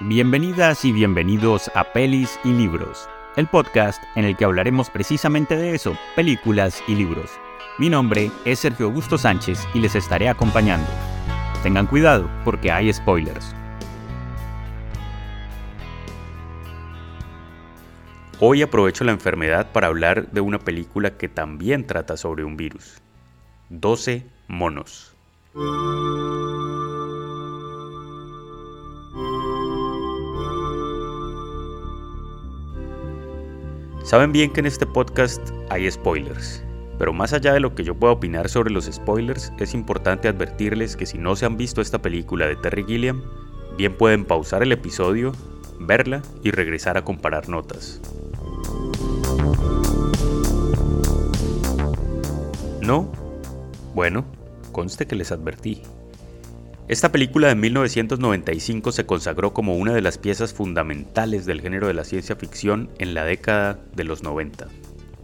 Bienvenidas 0.00 0.84
y 0.84 0.90
bienvenidos 0.90 1.70
a 1.76 1.84
Pelis 1.84 2.40
y 2.42 2.48
Libros, 2.48 3.08
el 3.36 3.46
podcast 3.46 4.02
en 4.16 4.24
el 4.24 4.36
que 4.36 4.44
hablaremos 4.44 4.90
precisamente 4.90 5.56
de 5.56 5.72
eso, 5.72 5.96
películas 6.16 6.82
y 6.88 6.96
libros. 6.96 7.30
Mi 7.78 7.88
nombre 7.88 8.32
es 8.44 8.58
Sergio 8.58 8.86
Augusto 8.86 9.16
Sánchez 9.16 9.68
y 9.72 9.78
les 9.78 9.94
estaré 9.94 10.28
acompañando. 10.28 10.88
Tengan 11.62 11.86
cuidado 11.86 12.28
porque 12.44 12.72
hay 12.72 12.92
spoilers. 12.92 13.54
Hoy 18.40 18.62
aprovecho 18.62 19.04
la 19.04 19.12
enfermedad 19.12 19.70
para 19.70 19.86
hablar 19.86 20.28
de 20.32 20.40
una 20.40 20.58
película 20.58 21.16
que 21.16 21.28
también 21.28 21.86
trata 21.86 22.16
sobre 22.16 22.42
un 22.42 22.56
virus. 22.56 23.00
12 23.68 24.26
monos. 24.48 25.14
Saben 34.04 34.32
bien 34.32 34.52
que 34.52 34.60
en 34.60 34.66
este 34.66 34.84
podcast 34.84 35.40
hay 35.70 35.90
spoilers, 35.90 36.62
pero 36.98 37.14
más 37.14 37.32
allá 37.32 37.54
de 37.54 37.60
lo 37.60 37.74
que 37.74 37.84
yo 37.84 37.94
pueda 37.94 38.12
opinar 38.12 38.50
sobre 38.50 38.70
los 38.70 38.84
spoilers, 38.84 39.50
es 39.58 39.72
importante 39.72 40.28
advertirles 40.28 40.94
que 40.94 41.06
si 41.06 41.16
no 41.16 41.34
se 41.36 41.46
han 41.46 41.56
visto 41.56 41.80
esta 41.80 42.02
película 42.02 42.46
de 42.46 42.56
Terry 42.56 42.84
Gilliam, 42.84 43.22
bien 43.78 43.96
pueden 43.96 44.26
pausar 44.26 44.62
el 44.62 44.72
episodio, 44.72 45.32
verla 45.80 46.20
y 46.42 46.50
regresar 46.50 46.98
a 46.98 47.02
comparar 47.02 47.48
notas. 47.48 48.02
¿No? 52.82 53.10
Bueno, 53.94 54.26
conste 54.70 55.06
que 55.06 55.16
les 55.16 55.32
advertí. 55.32 55.80
Esta 56.86 57.10
película 57.10 57.48
de 57.48 57.54
1995 57.54 58.92
se 58.92 59.06
consagró 59.06 59.54
como 59.54 59.74
una 59.74 59.94
de 59.94 60.02
las 60.02 60.18
piezas 60.18 60.52
fundamentales 60.52 61.46
del 61.46 61.62
género 61.62 61.86
de 61.86 61.94
la 61.94 62.04
ciencia 62.04 62.36
ficción 62.36 62.90
en 62.98 63.14
la 63.14 63.24
década 63.24 63.78
de 63.94 64.04
los 64.04 64.22
90. 64.22 64.68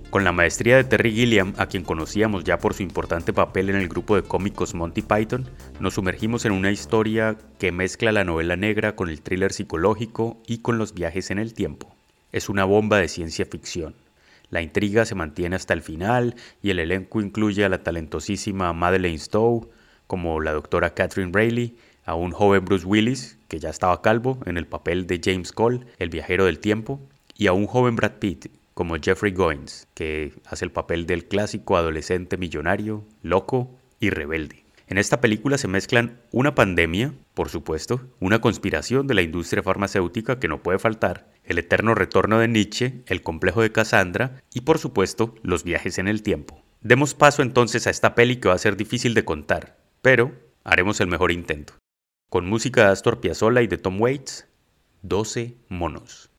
Con 0.09 0.25
la 0.25 0.33
maestría 0.33 0.77
de 0.77 0.85
Terry 0.85 1.13
Gilliam, 1.13 1.53
a 1.59 1.67
quien 1.67 1.85
conocíamos 1.85 2.45
ya 2.45 2.59
por 2.59 2.73
su 2.73 2.83
importante 2.83 3.35
papel 3.35 3.69
en 3.69 3.77
el 3.77 3.89
grupo 3.89 4.17
de 4.17 4.23
cómicos 4.23 4.73
Monty 4.73 5.03
Python, 5.03 5.51
nos 5.81 5.95
sumergimos 5.95 6.47
en 6.47 6.53
una 6.53 6.71
historia 6.71 7.37
que 7.59 7.73
mezcla 7.73 8.11
la 8.11 8.25
novela 8.25 8.57
negra 8.57 8.97
con 8.97 9.11
el 9.11 9.21
thriller 9.21 9.53
psicológico 9.53 10.39
y 10.47 10.63
con 10.63 10.79
los 10.79 10.95
viajes 10.95 11.31
en 11.31 11.39
el 11.39 11.53
tiempo. 11.53 11.95
Es 12.33 12.49
una 12.49 12.65
bomba 12.65 12.97
de 12.97 13.09
ciencia 13.09 13.45
ficción. 13.45 13.95
La 14.49 14.63
intriga 14.63 15.05
se 15.05 15.15
mantiene 15.15 15.57
hasta 15.57 15.75
el 15.75 15.83
final 15.83 16.37
y 16.63 16.71
el 16.71 16.79
elenco 16.79 17.21
incluye 17.21 17.67
a 17.67 17.69
la 17.69 17.83
talentosísima 17.83 18.73
Madeleine 18.73 19.19
Stowe, 19.19 19.69
como 20.11 20.41
la 20.41 20.51
doctora 20.51 20.93
Catherine 20.93 21.31
Rayleigh, 21.33 21.77
a 22.05 22.17
un 22.17 22.33
joven 22.33 22.65
Bruce 22.65 22.85
Willis, 22.85 23.39
que 23.47 23.61
ya 23.61 23.71
estaba 23.71 24.03
calvo, 24.03 24.41
en 24.45 24.57
el 24.57 24.67
papel 24.67 25.07
de 25.07 25.21
James 25.23 25.53
Cole, 25.53 25.87
el 26.01 26.11
viajero 26.11 26.47
del 26.47 26.59
tiempo, 26.59 27.01
y 27.37 27.47
a 27.47 27.53
un 27.53 27.69
joven 27.69 27.95
Brad 27.95 28.15
Pitt, 28.19 28.49
como 28.75 28.97
Jeffrey 28.97 29.31
Goins, 29.31 29.87
que 29.95 30.33
hace 30.47 30.65
el 30.65 30.73
papel 30.73 31.07
del 31.07 31.27
clásico 31.27 31.77
adolescente 31.77 32.39
millonario, 32.39 33.05
loco 33.23 33.71
y 34.01 34.11
rebelde. 34.11 34.65
En 34.89 34.99
esta 34.99 35.21
película 35.21 35.59
se 35.59 35.69
mezclan 35.69 36.19
una 36.33 36.57
pandemia, 36.57 37.15
por 37.35 37.49
supuesto, 37.49 38.01
una 38.19 38.41
conspiración 38.41 39.07
de 39.07 39.15
la 39.15 39.23
industria 39.23 39.63
farmacéutica 39.63 40.41
que 40.41 40.49
no 40.49 40.61
puede 40.61 40.81
faltar, 40.81 41.29
el 41.45 41.61
eterno 41.61 41.95
retorno 41.95 42.41
de 42.41 42.49
Nietzsche, 42.49 43.05
el 43.07 43.23
complejo 43.23 43.63
de 43.63 43.71
Cassandra 43.71 44.43
y 44.53 44.63
por 44.63 44.79
supuesto 44.79 45.37
los 45.45 45.63
viajes 45.63 45.99
en 45.99 46.09
el 46.09 46.25
tiempo. 46.25 46.61
Demos 46.81 47.15
paso 47.15 47.43
entonces 47.43 47.87
a 47.87 47.91
esta 47.91 48.15
peli 48.17 48.37
que 48.37 48.49
va 48.49 48.55
a 48.55 48.59
ser 48.59 48.77
difícil 48.77 49.15
de 49.15 49.25
contar, 49.25 49.77
pero 50.03 50.33
haremos 50.65 51.01
el 51.01 51.09
mejor 51.09 51.33
intento. 51.33 51.75
Con 52.31 52.47
música 52.47 52.85
de 52.85 52.93
Astor 52.93 53.21
Piazzolla 53.21 53.63
y 53.63 53.67
de 53.67 53.79
Tom 53.79 54.01
Waits, 54.01 54.47
12 55.03 55.57
monos. 55.69 56.31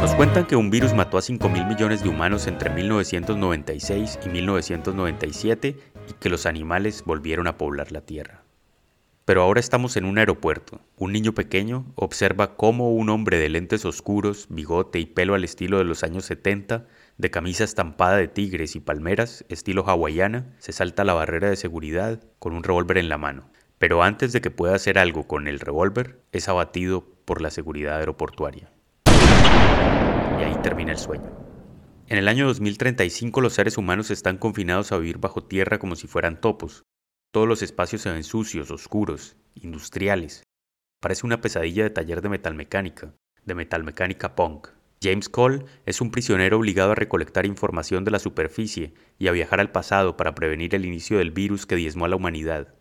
Nos 0.00 0.14
cuentan 0.16 0.46
que 0.46 0.54
un 0.54 0.70
virus 0.70 0.92
mató 0.92 1.18
a 1.18 1.22
5 1.22 1.48
mil 1.48 1.64
millones 1.66 2.02
de 2.02 2.08
humanos 2.08 2.46
entre 2.46 2.70
1996 2.70 4.18
y 4.24 4.28
1997 4.28 5.76
y 6.08 6.12
que 6.20 6.28
los 6.28 6.46
animales 6.46 7.02
volvieron 7.04 7.46
a 7.46 7.56
poblar 7.56 7.90
la 7.90 8.02
Tierra. 8.02 8.43
Pero 9.24 9.40
ahora 9.40 9.60
estamos 9.60 9.96
en 9.96 10.04
un 10.04 10.18
aeropuerto. 10.18 10.82
Un 10.98 11.12
niño 11.12 11.32
pequeño 11.32 11.86
observa 11.94 12.56
cómo 12.56 12.92
un 12.92 13.08
hombre 13.08 13.38
de 13.38 13.48
lentes 13.48 13.86
oscuros, 13.86 14.48
bigote 14.50 14.98
y 14.98 15.06
pelo 15.06 15.34
al 15.34 15.44
estilo 15.44 15.78
de 15.78 15.84
los 15.84 16.02
años 16.02 16.26
70, 16.26 16.86
de 17.16 17.30
camisa 17.30 17.64
estampada 17.64 18.18
de 18.18 18.28
tigres 18.28 18.76
y 18.76 18.80
palmeras, 18.80 19.46
estilo 19.48 19.88
hawaiana, 19.88 20.54
se 20.58 20.72
salta 20.72 21.04
la 21.04 21.14
barrera 21.14 21.48
de 21.48 21.56
seguridad 21.56 22.22
con 22.38 22.52
un 22.52 22.64
revólver 22.64 22.98
en 22.98 23.08
la 23.08 23.16
mano. 23.16 23.48
Pero 23.78 24.02
antes 24.02 24.34
de 24.34 24.42
que 24.42 24.50
pueda 24.50 24.74
hacer 24.74 24.98
algo 24.98 25.26
con 25.26 25.48
el 25.48 25.58
revólver, 25.58 26.20
es 26.32 26.50
abatido 26.50 27.06
por 27.24 27.40
la 27.40 27.50
seguridad 27.50 28.00
aeroportuaria. 28.00 28.70
Y 29.06 30.42
ahí 30.42 30.56
termina 30.62 30.92
el 30.92 30.98
sueño. 30.98 31.32
En 32.08 32.18
el 32.18 32.28
año 32.28 32.46
2035 32.46 33.40
los 33.40 33.54
seres 33.54 33.78
humanos 33.78 34.10
están 34.10 34.36
confinados 34.36 34.92
a 34.92 34.98
vivir 34.98 35.16
bajo 35.16 35.42
tierra 35.42 35.78
como 35.78 35.96
si 35.96 36.06
fueran 36.06 36.42
topos, 36.42 36.84
todos 37.34 37.48
los 37.48 37.62
espacios 37.62 38.00
se 38.00 38.12
ven 38.12 38.22
sucios, 38.22 38.70
oscuros, 38.70 39.34
industriales. 39.56 40.44
Parece 41.00 41.26
una 41.26 41.40
pesadilla 41.40 41.82
de 41.82 41.90
taller 41.90 42.22
de 42.22 42.28
metalmecánica, 42.28 43.12
de 43.44 43.56
metalmecánica 43.56 44.36
punk. 44.36 44.68
James 45.02 45.28
Cole 45.28 45.64
es 45.84 46.00
un 46.00 46.12
prisionero 46.12 46.58
obligado 46.58 46.92
a 46.92 46.94
recolectar 46.94 47.44
información 47.44 48.04
de 48.04 48.12
la 48.12 48.20
superficie 48.20 48.94
y 49.18 49.26
a 49.26 49.32
viajar 49.32 49.58
al 49.58 49.72
pasado 49.72 50.16
para 50.16 50.36
prevenir 50.36 50.76
el 50.76 50.84
inicio 50.84 51.18
del 51.18 51.32
virus 51.32 51.66
que 51.66 51.74
diezmó 51.74 52.04
a 52.04 52.08
la 52.08 52.14
humanidad. 52.14 52.72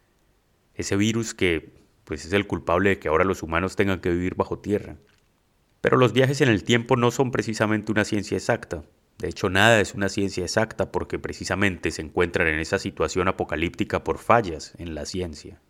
Ese 0.75 0.97
virus 0.97 1.33
que, 1.33 1.73
pues, 2.03 2.23
es 2.23 2.31
el 2.31 2.45
culpable 2.45 2.91
de 2.91 2.99
que 2.99 3.07
ahora 3.07 3.23
los 3.25 3.41
humanos 3.41 3.75
tengan 3.75 4.01
que 4.01 4.11
vivir 4.11 4.35
bajo 4.35 4.59
tierra. 4.59 4.97
Pero 5.81 5.97
los 5.97 6.13
viajes 6.13 6.41
en 6.41 6.49
el 6.49 6.63
tiempo 6.63 6.95
no 6.95 7.09
son 7.09 7.31
precisamente 7.31 7.91
una 7.91 8.05
ciencia 8.05 8.37
exacta. 8.37 8.83
De 9.23 9.29
hecho, 9.29 9.49
nada 9.49 9.79
es 9.79 9.93
una 9.93 10.09
ciencia 10.09 10.43
exacta 10.43 10.91
porque 10.91 11.17
precisamente 11.17 11.91
se 11.91 12.01
encuentran 12.01 12.45
en 12.47 12.59
esa 12.59 12.77
situación 12.77 13.29
apocalíptica 13.29 14.03
por 14.03 14.17
fallas 14.17 14.73
en 14.79 14.95
la 14.95 15.05
ciencia. 15.05 15.61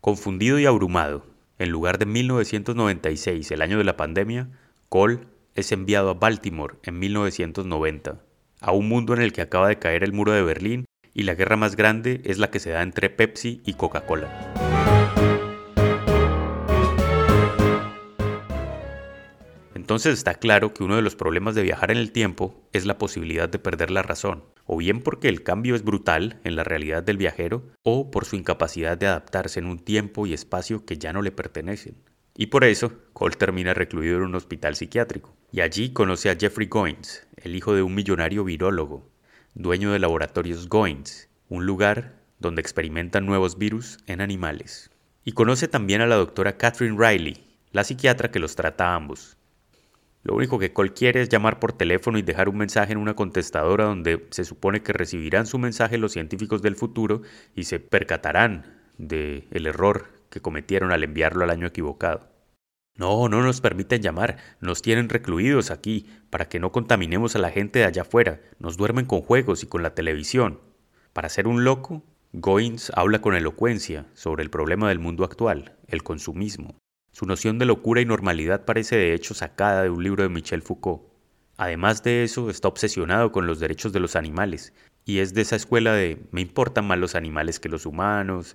Confundido 0.00 0.58
y 0.58 0.66
abrumado, 0.66 1.24
en 1.60 1.70
lugar 1.70 1.98
de 1.98 2.06
1996, 2.06 3.48
el 3.52 3.62
año 3.62 3.78
de 3.78 3.84
la 3.84 3.96
pandemia, 3.96 4.50
Cole 4.88 5.20
es 5.54 5.70
enviado 5.70 6.10
a 6.10 6.14
Baltimore 6.14 6.74
en 6.82 6.98
1990, 6.98 8.20
a 8.60 8.72
un 8.72 8.88
mundo 8.88 9.14
en 9.14 9.22
el 9.22 9.32
que 9.32 9.42
acaba 9.42 9.68
de 9.68 9.78
caer 9.78 10.02
el 10.02 10.12
muro 10.12 10.32
de 10.32 10.42
Berlín 10.42 10.84
y 11.14 11.22
la 11.22 11.36
guerra 11.36 11.54
más 11.54 11.76
grande 11.76 12.22
es 12.24 12.38
la 12.38 12.50
que 12.50 12.58
se 12.58 12.70
da 12.70 12.82
entre 12.82 13.08
Pepsi 13.08 13.62
y 13.64 13.74
Coca-Cola. 13.74 14.55
Entonces 19.86 20.14
está 20.14 20.34
claro 20.34 20.74
que 20.74 20.82
uno 20.82 20.96
de 20.96 21.02
los 21.02 21.14
problemas 21.14 21.54
de 21.54 21.62
viajar 21.62 21.92
en 21.92 21.98
el 21.98 22.10
tiempo 22.10 22.68
es 22.72 22.86
la 22.86 22.98
posibilidad 22.98 23.48
de 23.48 23.60
perder 23.60 23.92
la 23.92 24.02
razón, 24.02 24.42
o 24.64 24.78
bien 24.78 25.00
porque 25.00 25.28
el 25.28 25.44
cambio 25.44 25.76
es 25.76 25.84
brutal 25.84 26.40
en 26.42 26.56
la 26.56 26.64
realidad 26.64 27.04
del 27.04 27.18
viajero, 27.18 27.62
o 27.84 28.10
por 28.10 28.24
su 28.24 28.34
incapacidad 28.34 28.98
de 28.98 29.06
adaptarse 29.06 29.60
en 29.60 29.66
un 29.66 29.78
tiempo 29.78 30.26
y 30.26 30.34
espacio 30.34 30.84
que 30.84 30.98
ya 30.98 31.12
no 31.12 31.22
le 31.22 31.30
pertenecen. 31.30 31.94
Y 32.36 32.46
por 32.46 32.64
eso, 32.64 32.94
Cole 33.12 33.36
termina 33.36 33.74
recluido 33.74 34.16
en 34.16 34.24
un 34.24 34.34
hospital 34.34 34.74
psiquiátrico. 34.74 35.36
Y 35.52 35.60
allí 35.60 35.92
conoce 35.92 36.30
a 36.30 36.36
Jeffrey 36.36 36.66
Goins, 36.66 37.24
el 37.36 37.54
hijo 37.54 37.72
de 37.72 37.82
un 37.82 37.94
millonario 37.94 38.42
virólogo, 38.42 39.08
dueño 39.54 39.92
de 39.92 40.00
laboratorios 40.00 40.68
Goins, 40.68 41.28
un 41.48 41.64
lugar 41.64 42.16
donde 42.40 42.60
experimentan 42.60 43.24
nuevos 43.24 43.56
virus 43.56 43.98
en 44.08 44.20
animales. 44.20 44.90
Y 45.24 45.30
conoce 45.30 45.68
también 45.68 46.00
a 46.00 46.06
la 46.06 46.16
doctora 46.16 46.56
Catherine 46.56 46.98
Riley, 46.98 47.44
la 47.70 47.84
psiquiatra 47.84 48.32
que 48.32 48.40
los 48.40 48.56
trata 48.56 48.88
a 48.88 48.96
ambos. 48.96 49.36
Lo 50.26 50.34
único 50.34 50.58
que 50.58 50.72
Cole 50.72 50.92
quiere 50.92 51.22
es 51.22 51.28
llamar 51.28 51.60
por 51.60 51.72
teléfono 51.72 52.18
y 52.18 52.22
dejar 52.22 52.48
un 52.48 52.56
mensaje 52.56 52.90
en 52.90 52.98
una 52.98 53.14
contestadora 53.14 53.84
donde 53.84 54.26
se 54.30 54.44
supone 54.44 54.82
que 54.82 54.92
recibirán 54.92 55.46
su 55.46 55.56
mensaje 55.56 55.98
los 55.98 56.10
científicos 56.10 56.62
del 56.62 56.74
futuro 56.74 57.22
y 57.54 57.62
se 57.62 57.78
percatarán 57.78 58.64
del 58.98 59.46
el 59.52 59.66
error 59.68 60.08
que 60.28 60.40
cometieron 60.40 60.90
al 60.90 61.04
enviarlo 61.04 61.44
al 61.44 61.50
año 61.50 61.68
equivocado. 61.68 62.28
No, 62.96 63.28
no 63.28 63.40
nos 63.40 63.60
permiten 63.60 64.02
llamar, 64.02 64.38
nos 64.60 64.82
tienen 64.82 65.10
recluidos 65.10 65.70
aquí 65.70 66.06
para 66.28 66.48
que 66.48 66.58
no 66.58 66.72
contaminemos 66.72 67.36
a 67.36 67.38
la 67.38 67.50
gente 67.50 67.78
de 67.78 67.84
allá 67.84 68.02
afuera, 68.02 68.40
nos 68.58 68.76
duermen 68.76 69.06
con 69.06 69.22
juegos 69.22 69.62
y 69.62 69.68
con 69.68 69.84
la 69.84 69.94
televisión. 69.94 70.58
Para 71.12 71.28
ser 71.28 71.46
un 71.46 71.62
loco, 71.62 72.02
Goins 72.32 72.90
habla 72.96 73.20
con 73.20 73.36
elocuencia 73.36 74.06
sobre 74.14 74.42
el 74.42 74.50
problema 74.50 74.88
del 74.88 74.98
mundo 74.98 75.22
actual, 75.22 75.76
el 75.86 76.02
consumismo. 76.02 76.80
Su 77.16 77.24
noción 77.24 77.58
de 77.58 77.64
locura 77.64 78.02
y 78.02 78.04
normalidad 78.04 78.66
parece 78.66 78.94
de 78.94 79.14
hecho 79.14 79.32
sacada 79.32 79.82
de 79.82 79.88
un 79.88 80.04
libro 80.04 80.22
de 80.22 80.28
Michel 80.28 80.60
Foucault. 80.60 81.00
Además 81.56 82.02
de 82.02 82.24
eso, 82.24 82.50
está 82.50 82.68
obsesionado 82.68 83.32
con 83.32 83.46
los 83.46 83.58
derechos 83.58 83.94
de 83.94 84.00
los 84.00 84.16
animales, 84.16 84.74
y 85.06 85.20
es 85.20 85.32
de 85.32 85.40
esa 85.40 85.56
escuela 85.56 85.94
de 85.94 86.20
me 86.30 86.42
importan 86.42 86.86
más 86.86 86.98
los 86.98 87.14
animales 87.14 87.58
que 87.58 87.70
los 87.70 87.86
humanos, 87.86 88.54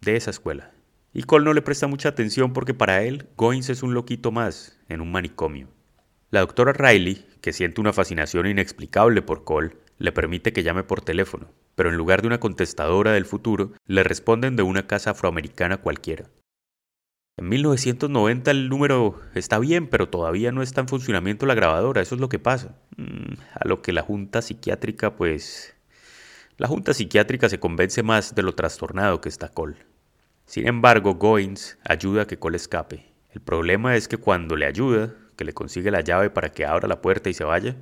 de 0.00 0.16
esa 0.16 0.30
escuela. 0.30 0.72
Y 1.12 1.24
Cole 1.24 1.44
no 1.44 1.52
le 1.52 1.60
presta 1.60 1.86
mucha 1.86 2.08
atención 2.08 2.54
porque 2.54 2.72
para 2.72 3.02
él 3.02 3.28
Goins 3.36 3.68
es 3.68 3.82
un 3.82 3.92
loquito 3.92 4.32
más 4.32 4.80
en 4.88 5.02
un 5.02 5.12
manicomio. 5.12 5.68
La 6.30 6.40
doctora 6.40 6.72
Riley, 6.72 7.26
que 7.42 7.52
siente 7.52 7.82
una 7.82 7.92
fascinación 7.92 8.46
inexplicable 8.46 9.20
por 9.20 9.44
Cole, 9.44 9.76
le 9.98 10.10
permite 10.10 10.54
que 10.54 10.62
llame 10.62 10.84
por 10.84 11.02
teléfono. 11.02 11.50
pero 11.74 11.90
en 11.90 11.96
lugar 11.96 12.22
de 12.22 12.28
una 12.28 12.40
contestadora 12.40 13.12
del 13.12 13.26
futuro, 13.26 13.72
le 13.84 14.04
responden 14.04 14.56
de 14.56 14.62
una 14.62 14.86
casa 14.86 15.10
afroamericana 15.10 15.76
cualquiera. 15.76 16.30
En 17.36 17.48
1990 17.48 18.50
el 18.52 18.68
número 18.68 19.20
está 19.34 19.58
bien, 19.58 19.88
pero 19.88 20.08
todavía 20.08 20.52
no 20.52 20.62
está 20.62 20.82
en 20.82 20.88
funcionamiento 20.88 21.46
la 21.46 21.54
grabadora, 21.54 22.00
eso 22.00 22.14
es 22.14 22.20
lo 22.20 22.28
que 22.28 22.38
pasa. 22.38 22.76
Mm, 22.96 23.34
a 23.54 23.66
lo 23.66 23.82
que 23.82 23.92
la 23.92 24.02
junta 24.02 24.40
psiquiátrica, 24.40 25.16
pues... 25.16 25.74
La 26.56 26.68
junta 26.68 26.94
psiquiátrica 26.94 27.48
se 27.48 27.58
convence 27.58 28.04
más 28.04 28.36
de 28.36 28.42
lo 28.42 28.54
trastornado 28.54 29.20
que 29.20 29.28
está 29.28 29.48
Cole. 29.48 29.76
Sin 30.46 30.68
embargo, 30.68 31.14
Goins 31.14 31.76
ayuda 31.84 32.22
a 32.22 32.26
que 32.28 32.38
Cole 32.38 32.56
escape. 32.56 33.04
El 33.32 33.40
problema 33.40 33.96
es 33.96 34.06
que 34.06 34.18
cuando 34.18 34.54
le 34.54 34.66
ayuda, 34.66 35.12
que 35.36 35.44
le 35.44 35.52
consigue 35.52 35.90
la 35.90 36.02
llave 36.02 36.30
para 36.30 36.50
que 36.50 36.64
abra 36.64 36.86
la 36.86 37.00
puerta 37.00 37.30
y 37.30 37.34
se 37.34 37.42
vaya, 37.42 37.74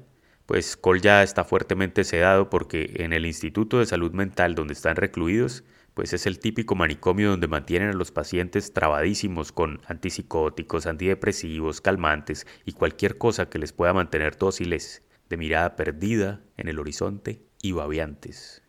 pues 0.47 0.79
Cole 0.79 1.03
ya 1.03 1.23
está 1.23 1.45
fuertemente 1.45 2.05
sedado 2.05 2.49
porque 2.49 2.95
en 2.97 3.13
el 3.13 3.27
Instituto 3.27 3.79
de 3.79 3.87
Salud 3.87 4.13
Mental 4.13 4.55
donde 4.55 4.73
están 4.73 4.97
recluidos 4.97 5.65
pues 5.95 6.13
es 6.13 6.27
el 6.27 6.39
típico 6.39 6.75
manicomio 6.75 7.31
donde 7.31 7.49
mantienen 7.49 7.91
a 7.91 7.95
los 7.95 8.13
pacientes 8.13 8.73
trabadísimos 8.73 9.53
con 9.53 9.81
antipsicóticos, 9.87 10.87
antidepresivos, 10.87 11.81
calmantes 11.81 12.47
y 12.65 12.73
cualquier 12.73 13.19
cosa 13.19 13.49
que 13.49 13.59
les 13.59 13.73
pueda 13.73 13.93
mantener 13.93 14.37
dóciles, 14.39 15.03
de 15.29 15.37
mirada 15.37 15.77
perdida 15.77 16.41
en 16.57 16.69
el 16.69 16.79
horizonte 16.79 17.43
y 17.61 17.73
babeantes. 17.73 18.63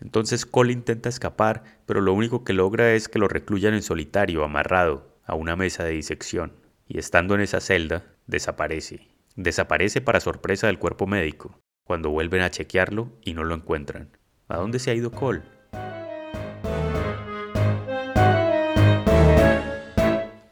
Entonces 0.00 0.46
Cole 0.46 0.72
intenta 0.72 1.08
escapar, 1.08 1.80
pero 1.86 2.00
lo 2.00 2.12
único 2.12 2.44
que 2.44 2.52
logra 2.52 2.92
es 2.92 3.08
que 3.08 3.18
lo 3.18 3.28
recluyan 3.28 3.74
en 3.74 3.82
solitario, 3.82 4.44
amarrado, 4.44 5.18
a 5.24 5.34
una 5.34 5.56
mesa 5.56 5.84
de 5.84 5.90
disección, 5.90 6.52
y 6.86 6.98
estando 6.98 7.34
en 7.34 7.40
esa 7.40 7.60
celda, 7.60 8.14
desaparece. 8.26 9.08
Desaparece 9.34 10.00
para 10.00 10.20
sorpresa 10.20 10.68
del 10.68 10.78
cuerpo 10.78 11.06
médico, 11.06 11.58
cuando 11.84 12.10
vuelven 12.10 12.42
a 12.42 12.50
chequearlo 12.50 13.12
y 13.22 13.34
no 13.34 13.44
lo 13.44 13.54
encuentran. 13.54 14.16
¿A 14.46 14.56
dónde 14.56 14.78
se 14.78 14.90
ha 14.90 14.94
ido 14.94 15.10
Cole? 15.10 15.42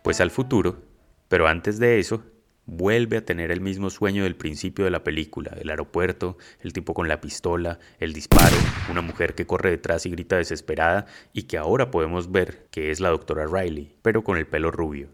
Pues 0.06 0.20
al 0.20 0.30
futuro, 0.30 0.84
pero 1.26 1.48
antes 1.48 1.80
de 1.80 1.98
eso, 1.98 2.22
vuelve 2.64 3.16
a 3.16 3.24
tener 3.24 3.50
el 3.50 3.60
mismo 3.60 3.90
sueño 3.90 4.22
del 4.22 4.36
principio 4.36 4.84
de 4.84 4.92
la 4.92 5.02
película, 5.02 5.56
el 5.60 5.68
aeropuerto, 5.68 6.38
el 6.60 6.72
tipo 6.72 6.94
con 6.94 7.08
la 7.08 7.20
pistola, 7.20 7.80
el 7.98 8.12
disparo, 8.12 8.54
una 8.88 9.00
mujer 9.00 9.34
que 9.34 9.48
corre 9.48 9.70
detrás 9.70 10.06
y 10.06 10.10
grita 10.10 10.36
desesperada 10.36 11.06
y 11.32 11.48
que 11.48 11.58
ahora 11.58 11.90
podemos 11.90 12.30
ver 12.30 12.68
que 12.70 12.92
es 12.92 13.00
la 13.00 13.08
doctora 13.08 13.48
Riley, 13.48 13.96
pero 14.02 14.22
con 14.22 14.36
el 14.36 14.46
pelo 14.46 14.70
rubio. 14.70 15.08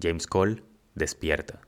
James 0.00 0.26
Cole 0.26 0.62
despierta. 0.94 1.60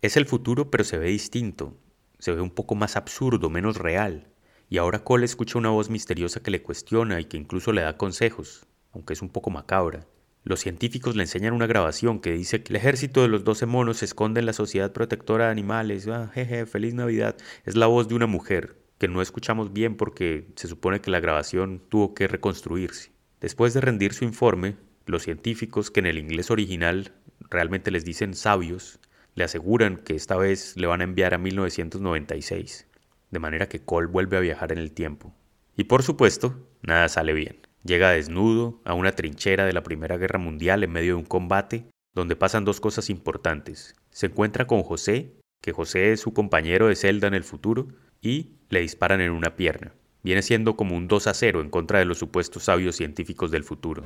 Es 0.00 0.16
el 0.16 0.24
futuro 0.24 0.70
pero 0.70 0.84
se 0.84 0.96
ve 0.96 1.08
distinto, 1.08 1.76
se 2.18 2.32
ve 2.32 2.40
un 2.40 2.48
poco 2.48 2.76
más 2.76 2.96
absurdo, 2.96 3.50
menos 3.50 3.76
real, 3.76 4.26
y 4.70 4.78
ahora 4.78 5.04
Cole 5.04 5.26
escucha 5.26 5.58
una 5.58 5.68
voz 5.68 5.90
misteriosa 5.90 6.42
que 6.42 6.50
le 6.50 6.62
cuestiona 6.62 7.20
y 7.20 7.26
que 7.26 7.36
incluso 7.36 7.72
le 7.72 7.82
da 7.82 7.98
consejos, 7.98 8.66
aunque 8.92 9.12
es 9.12 9.20
un 9.20 9.28
poco 9.28 9.50
macabra. 9.50 10.06
Los 10.44 10.58
científicos 10.58 11.14
le 11.14 11.22
enseñan 11.22 11.54
una 11.54 11.68
grabación 11.68 12.18
que 12.18 12.32
dice 12.32 12.64
que 12.64 12.72
el 12.72 12.76
ejército 12.76 13.22
de 13.22 13.28
los 13.28 13.44
doce 13.44 13.64
monos 13.64 13.98
se 13.98 14.06
esconde 14.06 14.40
en 14.40 14.46
la 14.46 14.52
Sociedad 14.52 14.92
Protectora 14.92 15.44
de 15.46 15.52
Animales. 15.52 16.08
Ah, 16.08 16.32
jeje, 16.34 16.66
feliz 16.66 16.94
Navidad. 16.94 17.36
Es 17.64 17.76
la 17.76 17.86
voz 17.86 18.08
de 18.08 18.16
una 18.16 18.26
mujer, 18.26 18.76
que 18.98 19.06
no 19.06 19.22
escuchamos 19.22 19.72
bien 19.72 19.96
porque 19.96 20.48
se 20.56 20.66
supone 20.66 21.00
que 21.00 21.12
la 21.12 21.20
grabación 21.20 21.80
tuvo 21.88 22.14
que 22.14 22.26
reconstruirse. 22.26 23.12
Después 23.40 23.72
de 23.72 23.82
rendir 23.82 24.14
su 24.14 24.24
informe, 24.24 24.74
los 25.06 25.22
científicos, 25.22 25.92
que 25.92 26.00
en 26.00 26.06
el 26.06 26.18
inglés 26.18 26.50
original 26.50 27.12
realmente 27.48 27.92
les 27.92 28.04
dicen 28.04 28.34
sabios, 28.34 28.98
le 29.36 29.44
aseguran 29.44 29.96
que 29.96 30.16
esta 30.16 30.36
vez 30.36 30.76
le 30.76 30.88
van 30.88 31.02
a 31.02 31.04
enviar 31.04 31.34
a 31.34 31.38
1996, 31.38 32.88
de 33.30 33.38
manera 33.38 33.68
que 33.68 33.80
Cole 33.80 34.08
vuelve 34.08 34.36
a 34.36 34.40
viajar 34.40 34.72
en 34.72 34.78
el 34.78 34.90
tiempo. 34.90 35.32
Y 35.76 35.84
por 35.84 36.02
supuesto, 36.02 36.68
nada 36.82 37.08
sale 37.08 37.32
bien. 37.32 37.61
Llega 37.84 38.12
desnudo 38.12 38.80
a 38.84 38.94
una 38.94 39.12
trinchera 39.12 39.66
de 39.66 39.72
la 39.72 39.82
Primera 39.82 40.16
Guerra 40.16 40.38
Mundial 40.38 40.84
en 40.84 40.92
medio 40.92 41.14
de 41.14 41.20
un 41.20 41.24
combate 41.24 41.86
donde 42.14 42.36
pasan 42.36 42.64
dos 42.64 42.80
cosas 42.80 43.10
importantes. 43.10 43.96
Se 44.10 44.26
encuentra 44.26 44.68
con 44.68 44.82
José, 44.84 45.32
que 45.60 45.72
José 45.72 46.12
es 46.12 46.20
su 46.20 46.32
compañero 46.32 46.86
de 46.86 46.94
celda 46.94 47.26
en 47.26 47.34
el 47.34 47.42
futuro, 47.42 47.88
y 48.20 48.52
le 48.68 48.80
disparan 48.80 49.20
en 49.20 49.32
una 49.32 49.56
pierna. 49.56 49.94
Viene 50.22 50.42
siendo 50.42 50.76
como 50.76 50.96
un 50.96 51.08
2 51.08 51.26
a 51.26 51.34
0 51.34 51.60
en 51.60 51.70
contra 51.70 51.98
de 51.98 52.04
los 52.04 52.18
supuestos 52.18 52.64
sabios 52.64 52.94
científicos 52.94 53.50
del 53.50 53.64
futuro. 53.64 54.04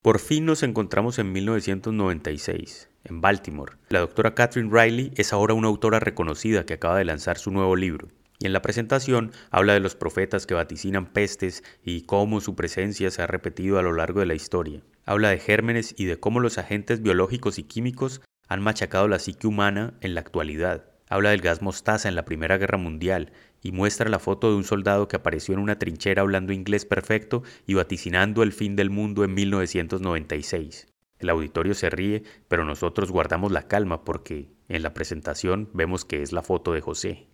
Por 0.00 0.20
fin 0.20 0.46
nos 0.46 0.62
encontramos 0.62 1.18
en 1.18 1.32
1996, 1.32 2.88
en 3.02 3.20
Baltimore. 3.20 3.72
La 3.88 3.98
doctora 3.98 4.34
Catherine 4.34 4.70
Riley 4.72 5.12
es 5.16 5.32
ahora 5.32 5.54
una 5.54 5.66
autora 5.66 5.98
reconocida 5.98 6.64
que 6.64 6.74
acaba 6.74 6.96
de 6.98 7.04
lanzar 7.04 7.36
su 7.36 7.50
nuevo 7.50 7.74
libro, 7.74 8.08
y 8.38 8.46
en 8.46 8.52
la 8.52 8.62
presentación 8.62 9.32
habla 9.50 9.74
de 9.74 9.80
los 9.80 9.96
profetas 9.96 10.46
que 10.46 10.54
vaticinan 10.54 11.06
pestes 11.06 11.64
y 11.82 12.02
cómo 12.02 12.40
su 12.40 12.54
presencia 12.54 13.10
se 13.10 13.22
ha 13.22 13.26
repetido 13.26 13.78
a 13.78 13.82
lo 13.82 13.92
largo 13.92 14.20
de 14.20 14.26
la 14.26 14.34
historia. 14.34 14.82
Habla 15.04 15.30
de 15.30 15.38
gérmenes 15.38 15.94
y 15.96 16.04
de 16.04 16.20
cómo 16.20 16.40
los 16.40 16.58
agentes 16.58 17.02
biológicos 17.02 17.58
y 17.58 17.64
químicos 17.64 18.20
han 18.48 18.62
machacado 18.62 19.08
la 19.08 19.18
psique 19.18 19.46
humana 19.46 19.94
en 20.00 20.14
la 20.14 20.20
actualidad. 20.20 20.84
Habla 21.08 21.30
del 21.30 21.40
gas 21.40 21.62
mostaza 21.62 22.08
en 22.08 22.14
la 22.14 22.24
Primera 22.24 22.58
Guerra 22.58 22.78
Mundial 22.78 23.32
y 23.62 23.72
muestra 23.72 24.08
la 24.08 24.18
foto 24.18 24.50
de 24.50 24.56
un 24.56 24.64
soldado 24.64 25.08
que 25.08 25.16
apareció 25.16 25.54
en 25.54 25.60
una 25.60 25.78
trinchera 25.78 26.22
hablando 26.22 26.52
inglés 26.52 26.84
perfecto 26.84 27.42
y 27.66 27.74
vaticinando 27.74 28.42
el 28.42 28.52
fin 28.52 28.76
del 28.76 28.90
mundo 28.90 29.24
en 29.24 29.34
1996. 29.34 30.86
El 31.18 31.30
auditorio 31.30 31.74
se 31.74 31.90
ríe, 31.90 32.22
pero 32.46 32.64
nosotros 32.64 33.10
guardamos 33.10 33.50
la 33.50 33.66
calma 33.66 34.04
porque 34.04 34.50
en 34.68 34.82
la 34.82 34.94
presentación 34.94 35.68
vemos 35.72 36.04
que 36.04 36.22
es 36.22 36.32
la 36.32 36.42
foto 36.42 36.72
de 36.72 36.80
José. 36.80 37.26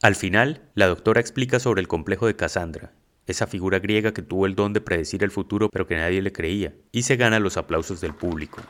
Al 0.00 0.14
final, 0.14 0.62
la 0.74 0.86
doctora 0.86 1.20
explica 1.20 1.58
sobre 1.58 1.80
el 1.80 1.88
complejo 1.88 2.28
de 2.28 2.36
Cassandra, 2.36 2.92
esa 3.26 3.48
figura 3.48 3.80
griega 3.80 4.14
que 4.14 4.22
tuvo 4.22 4.46
el 4.46 4.54
don 4.54 4.72
de 4.72 4.80
predecir 4.80 5.24
el 5.24 5.32
futuro 5.32 5.68
pero 5.72 5.88
que 5.88 5.96
nadie 5.96 6.22
le 6.22 6.30
creía, 6.30 6.72
y 6.92 7.02
se 7.02 7.16
gana 7.16 7.40
los 7.40 7.56
aplausos 7.56 8.00
del 8.00 8.14
público. 8.14 8.62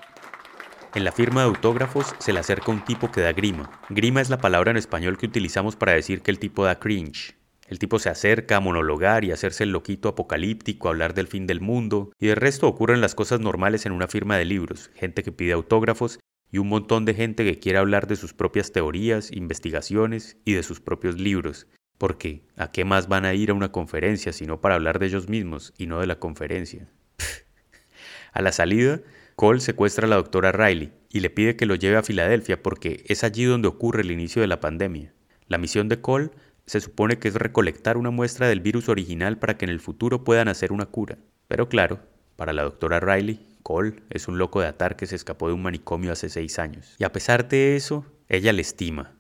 En 0.95 1.05
la 1.05 1.13
firma 1.13 1.43
de 1.43 1.49
autógrafos 1.49 2.15
se 2.19 2.33
le 2.33 2.41
acerca 2.41 2.73
un 2.73 2.83
tipo 2.83 3.13
que 3.13 3.21
da 3.21 3.35
grima. 3.35 3.71
Grima 3.91 4.23
es 4.23 4.31
la 4.31 4.39
palabra 4.39 4.71
en 4.71 4.79
español 4.79 5.19
que 5.19 5.27
utilizamos 5.27 5.77
para 5.77 5.93
decir 5.93 6.23
que 6.23 6.31
el 6.31 6.39
tipo 6.39 6.65
da 6.65 6.79
cringe. 6.79 7.37
El 7.67 7.79
tipo 7.79 7.99
se 7.99 8.09
acerca 8.09 8.57
a 8.57 8.61
monologar 8.61 9.27
y 9.27 9.31
hacerse 9.31 9.65
el 9.65 9.73
loquito 9.73 10.09
apocalíptico, 10.09 10.89
a 10.89 10.93
hablar 10.93 11.13
del 11.13 11.27
fin 11.27 11.47
del 11.47 11.61
mundo, 11.61 12.11
y 12.19 12.29
de 12.29 12.37
resto 12.37 12.67
ocurren 12.67 13.03
las 13.03 13.15
cosas 13.15 13.39
normales 13.39 13.85
en 13.85 13.93
una 13.93 14.09
firma 14.09 14.39
de 14.39 14.47
libros, 14.47 14.91
gente 14.95 15.23
que 15.23 15.33
pide 15.33 15.53
autógrafos 15.53 16.19
y 16.51 16.59
un 16.59 16.69
montón 16.69 17.05
de 17.05 17.15
gente 17.15 17.45
que 17.45 17.59
quiere 17.59 17.79
hablar 17.79 18.07
de 18.07 18.17
sus 18.17 18.33
propias 18.35 18.73
teorías, 18.73 19.31
investigaciones 19.33 20.37
y 20.45 20.55
de 20.55 20.63
sus 20.63 20.81
propios 20.81 21.19
libros. 21.19 21.67
Porque, 21.99 22.43
¿a 22.57 22.71
qué 22.71 22.85
más 22.85 23.09
van 23.09 23.25
a 23.25 23.35
ir 23.35 23.51
a 23.51 23.55
una 23.55 23.73
conferencia 23.73 24.33
sino 24.33 24.61
para 24.61 24.77
hablar 24.77 24.99
de 24.99 25.07
ellos 25.07 25.29
mismos 25.29 25.75
y 25.77 25.87
no 25.87 26.01
de 26.01 26.07
la 26.07 26.19
conferencia? 26.19 26.87
a 28.33 28.43
la 28.43 28.53
salida, 28.53 29.01
Cole 29.35 29.61
secuestra 29.61 30.07
a 30.07 30.09
la 30.09 30.17
doctora 30.17 30.53
Riley 30.53 30.93
y 31.11 31.21
le 31.21 31.31
pide 31.31 31.57
que 31.57 31.67
lo 31.67 31.75
lleve 31.75 31.97
a 31.97 32.03
Filadelfia 32.03 32.63
porque 32.63 33.05
es 33.07 33.25
allí 33.25 33.45
donde 33.45 33.69
ocurre 33.69 34.03
el 34.03 34.11
inicio 34.11 34.43
de 34.43 34.49
la 34.49 34.61
pandemia. 34.61 35.13
La 35.47 35.59
misión 35.59 35.89
de 35.89 36.01
Cole 36.01 36.31
se 36.67 36.81
supone 36.81 37.19
que 37.19 37.29
es 37.29 37.35
recolectar 37.35 37.97
una 37.97 38.11
muestra 38.11 38.49
del 38.49 38.61
virus 38.61 38.89
original 38.89 39.39
para 39.39 39.57
que 39.57 39.65
en 39.65 39.71
el 39.71 39.81
futuro 39.81 40.25
puedan 40.25 40.49
hacer 40.49 40.73
una 40.73 40.87
cura. 40.87 41.19
Pero 41.47 41.69
claro, 41.69 42.01
para 42.37 42.53
la 42.53 42.63
doctora 42.63 43.01
Riley, 43.01 43.47
Cole 43.69 43.97
es 44.09 44.29
un 44.29 44.39
loco 44.39 44.63
de 44.63 44.67
atar 44.67 44.97
que 44.97 45.07
se 45.07 45.15
escapó 45.15 45.49
de 45.49 45.53
un 45.53 45.61
manicomio 45.61 46.11
hace 46.11 46.31
seis 46.31 46.59
años. 46.59 46.97
Y 46.99 47.05
a 47.05 47.13
pesar 47.13 47.49
de 47.49 47.77
eso, 47.77 48.07
ella 48.27 48.51
le 48.55 48.63
estima. 48.63 49.15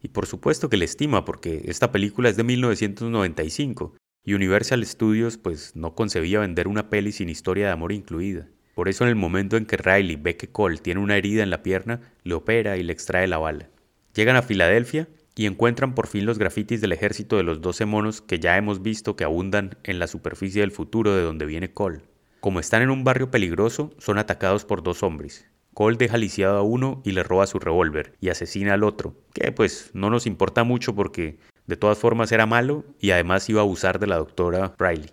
Y 0.00 0.10
por 0.10 0.26
supuesto 0.26 0.68
que 0.68 0.76
le 0.76 0.84
estima 0.84 1.24
porque 1.24 1.62
esta 1.64 1.90
película 1.90 2.28
es 2.28 2.36
de 2.36 2.44
1995 2.44 3.96
y 4.24 4.34
Universal 4.34 4.86
Studios 4.86 5.38
pues 5.38 5.74
no 5.74 5.96
concebía 5.96 6.38
vender 6.38 6.68
una 6.68 6.88
peli 6.88 7.10
sin 7.10 7.30
historia 7.30 7.66
de 7.66 7.72
amor 7.72 7.90
incluida. 7.90 8.46
Por 8.76 8.88
eso 8.88 9.02
en 9.02 9.10
el 9.10 9.16
momento 9.16 9.56
en 9.56 9.66
que 9.66 9.76
Riley 9.76 10.14
ve 10.14 10.36
que 10.36 10.52
Cole 10.52 10.78
tiene 10.78 11.00
una 11.00 11.16
herida 11.16 11.42
en 11.42 11.50
la 11.50 11.64
pierna, 11.64 12.00
le 12.22 12.34
opera 12.34 12.76
y 12.76 12.84
le 12.84 12.92
extrae 12.92 13.26
la 13.26 13.38
bala. 13.38 13.70
Llegan 14.14 14.36
a 14.36 14.42
Filadelfia 14.42 15.08
y 15.34 15.46
encuentran 15.46 15.96
por 15.96 16.06
fin 16.06 16.26
los 16.26 16.38
grafitis 16.38 16.80
del 16.80 16.92
ejército 16.92 17.36
de 17.36 17.42
los 17.42 17.60
12 17.60 17.86
monos 17.86 18.22
que 18.22 18.38
ya 18.38 18.56
hemos 18.56 18.82
visto 18.82 19.16
que 19.16 19.24
abundan 19.24 19.78
en 19.82 19.98
la 19.98 20.06
superficie 20.06 20.60
del 20.60 20.70
futuro 20.70 21.16
de 21.16 21.22
donde 21.22 21.44
viene 21.44 21.72
Cole. 21.72 22.02
Como 22.40 22.60
están 22.60 22.82
en 22.82 22.90
un 22.90 23.02
barrio 23.02 23.32
peligroso, 23.32 23.90
son 23.98 24.16
atacados 24.18 24.64
por 24.64 24.84
dos 24.84 25.02
hombres. 25.02 25.48
Cole 25.74 25.96
deja 25.96 26.16
lisiado 26.18 26.58
a 26.58 26.62
uno 26.62 27.02
y 27.04 27.10
le 27.12 27.24
roba 27.24 27.46
su 27.46 27.58
revólver 27.58 28.14
y 28.20 28.28
asesina 28.28 28.74
al 28.74 28.84
otro, 28.84 29.14
que 29.32 29.50
pues 29.50 29.90
no 29.92 30.08
nos 30.08 30.26
importa 30.26 30.62
mucho 30.62 30.94
porque 30.94 31.38
de 31.66 31.76
todas 31.76 31.98
formas 31.98 32.30
era 32.30 32.46
malo 32.46 32.84
y 33.00 33.10
además 33.10 33.48
iba 33.48 33.60
a 33.60 33.64
abusar 33.64 33.98
de 33.98 34.06
la 34.06 34.16
doctora 34.16 34.74
Riley. 34.78 35.10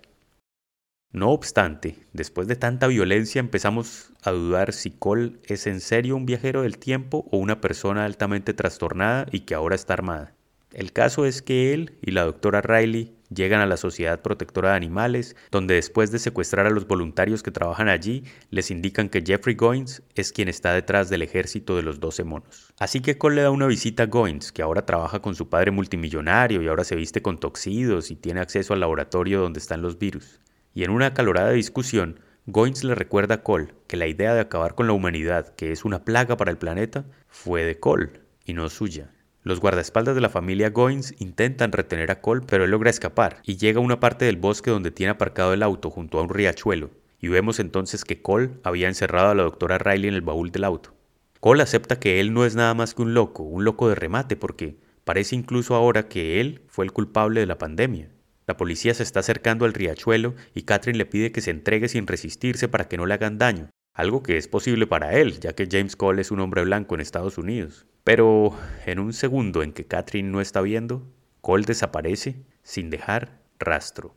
No 1.12 1.30
obstante, 1.30 1.96
después 2.12 2.46
de 2.46 2.56
tanta 2.56 2.86
violencia 2.86 3.40
empezamos 3.40 4.12
a 4.22 4.30
dudar 4.30 4.72
si 4.72 4.90
Cole 4.90 5.38
es 5.44 5.66
en 5.66 5.80
serio 5.80 6.14
un 6.14 6.26
viajero 6.26 6.62
del 6.62 6.78
tiempo 6.78 7.26
o 7.32 7.38
una 7.38 7.60
persona 7.60 8.04
altamente 8.04 8.54
trastornada 8.54 9.26
y 9.32 9.40
que 9.40 9.54
ahora 9.54 9.74
está 9.74 9.94
armada. 9.94 10.34
El 10.72 10.92
caso 10.92 11.26
es 11.26 11.42
que 11.42 11.72
él 11.72 11.96
y 12.02 12.10
la 12.10 12.24
doctora 12.24 12.60
Riley 12.60 13.15
llegan 13.28 13.60
a 13.60 13.66
la 13.66 13.76
Sociedad 13.76 14.22
Protectora 14.22 14.70
de 14.70 14.76
Animales, 14.76 15.36
donde 15.50 15.74
después 15.74 16.10
de 16.10 16.18
secuestrar 16.18 16.66
a 16.66 16.70
los 16.70 16.86
voluntarios 16.86 17.42
que 17.42 17.50
trabajan 17.50 17.88
allí, 17.88 18.24
les 18.50 18.70
indican 18.70 19.08
que 19.08 19.22
Jeffrey 19.26 19.54
Goins 19.54 20.02
es 20.14 20.32
quien 20.32 20.48
está 20.48 20.72
detrás 20.72 21.08
del 21.08 21.22
ejército 21.22 21.76
de 21.76 21.82
los 21.82 22.00
12 22.00 22.24
monos. 22.24 22.72
Así 22.78 23.00
que 23.00 23.18
Cole 23.18 23.36
le 23.36 23.42
da 23.42 23.50
una 23.50 23.66
visita 23.66 24.04
a 24.04 24.06
Goins, 24.06 24.52
que 24.52 24.62
ahora 24.62 24.86
trabaja 24.86 25.20
con 25.20 25.34
su 25.34 25.48
padre 25.48 25.70
multimillonario 25.70 26.62
y 26.62 26.68
ahora 26.68 26.84
se 26.84 26.96
viste 26.96 27.22
con 27.22 27.38
toxidos 27.38 28.10
y 28.10 28.16
tiene 28.16 28.40
acceso 28.40 28.74
al 28.74 28.80
laboratorio 28.80 29.40
donde 29.40 29.60
están 29.60 29.82
los 29.82 29.98
virus. 29.98 30.40
Y 30.74 30.84
en 30.84 30.90
una 30.90 31.06
acalorada 31.06 31.50
discusión, 31.50 32.20
Goins 32.46 32.84
le 32.84 32.94
recuerda 32.94 33.36
a 33.36 33.42
Cole 33.42 33.74
que 33.88 33.96
la 33.96 34.06
idea 34.06 34.34
de 34.34 34.40
acabar 34.40 34.74
con 34.74 34.86
la 34.86 34.92
humanidad, 34.92 35.54
que 35.56 35.72
es 35.72 35.84
una 35.84 36.04
plaga 36.04 36.36
para 36.36 36.52
el 36.52 36.58
planeta, 36.58 37.04
fue 37.28 37.64
de 37.64 37.80
Cole 37.80 38.20
y 38.44 38.54
no 38.54 38.68
suya. 38.68 39.10
Los 39.46 39.60
guardaespaldas 39.60 40.16
de 40.16 40.20
la 40.20 40.28
familia 40.28 40.70
Goins 40.70 41.14
intentan 41.20 41.70
retener 41.70 42.10
a 42.10 42.20
Cole, 42.20 42.44
pero 42.48 42.64
él 42.64 42.72
logra 42.72 42.90
escapar 42.90 43.42
y 43.44 43.56
llega 43.56 43.78
a 43.78 43.84
una 43.84 44.00
parte 44.00 44.24
del 44.24 44.38
bosque 44.38 44.72
donde 44.72 44.90
tiene 44.90 45.12
aparcado 45.12 45.52
el 45.52 45.62
auto 45.62 45.88
junto 45.88 46.18
a 46.18 46.22
un 46.22 46.30
riachuelo. 46.30 46.90
Y 47.20 47.28
vemos 47.28 47.60
entonces 47.60 48.04
que 48.04 48.20
Cole 48.20 48.50
había 48.64 48.88
encerrado 48.88 49.28
a 49.28 49.36
la 49.36 49.44
doctora 49.44 49.78
Riley 49.78 50.08
en 50.08 50.16
el 50.16 50.22
baúl 50.22 50.50
del 50.50 50.64
auto. 50.64 50.96
Cole 51.38 51.62
acepta 51.62 52.00
que 52.00 52.18
él 52.18 52.34
no 52.34 52.44
es 52.44 52.56
nada 52.56 52.74
más 52.74 52.92
que 52.92 53.02
un 53.02 53.14
loco, 53.14 53.44
un 53.44 53.62
loco 53.62 53.88
de 53.88 53.94
remate, 53.94 54.34
porque 54.34 54.78
parece 55.04 55.36
incluso 55.36 55.76
ahora 55.76 56.08
que 56.08 56.40
él 56.40 56.62
fue 56.66 56.84
el 56.84 56.90
culpable 56.90 57.38
de 57.38 57.46
la 57.46 57.56
pandemia. 57.56 58.10
La 58.48 58.56
policía 58.56 58.94
se 58.94 59.04
está 59.04 59.20
acercando 59.20 59.64
al 59.64 59.74
riachuelo 59.74 60.34
y 60.56 60.62
Catherine 60.62 60.98
le 60.98 61.06
pide 61.06 61.30
que 61.30 61.40
se 61.40 61.52
entregue 61.52 61.88
sin 61.88 62.08
resistirse 62.08 62.66
para 62.66 62.88
que 62.88 62.96
no 62.96 63.06
le 63.06 63.14
hagan 63.14 63.38
daño, 63.38 63.70
algo 63.94 64.24
que 64.24 64.38
es 64.38 64.48
posible 64.48 64.88
para 64.88 65.16
él, 65.16 65.38
ya 65.38 65.52
que 65.52 65.68
James 65.70 65.94
Cole 65.94 66.22
es 66.22 66.32
un 66.32 66.40
hombre 66.40 66.64
blanco 66.64 66.96
en 66.96 67.00
Estados 67.00 67.38
Unidos. 67.38 67.86
Pero 68.06 68.56
en 68.86 69.00
un 69.00 69.12
segundo 69.12 69.64
en 69.64 69.72
que 69.72 69.84
Catherine 69.84 70.30
no 70.30 70.40
está 70.40 70.60
viendo, 70.60 71.02
Cole 71.40 71.64
desaparece 71.66 72.36
sin 72.62 72.88
dejar 72.88 73.42
rastro. 73.58 74.14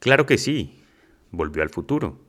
Claro 0.00 0.26
que 0.26 0.36
sí, 0.36 0.82
volvió 1.30 1.62
al 1.62 1.70
futuro, 1.70 2.20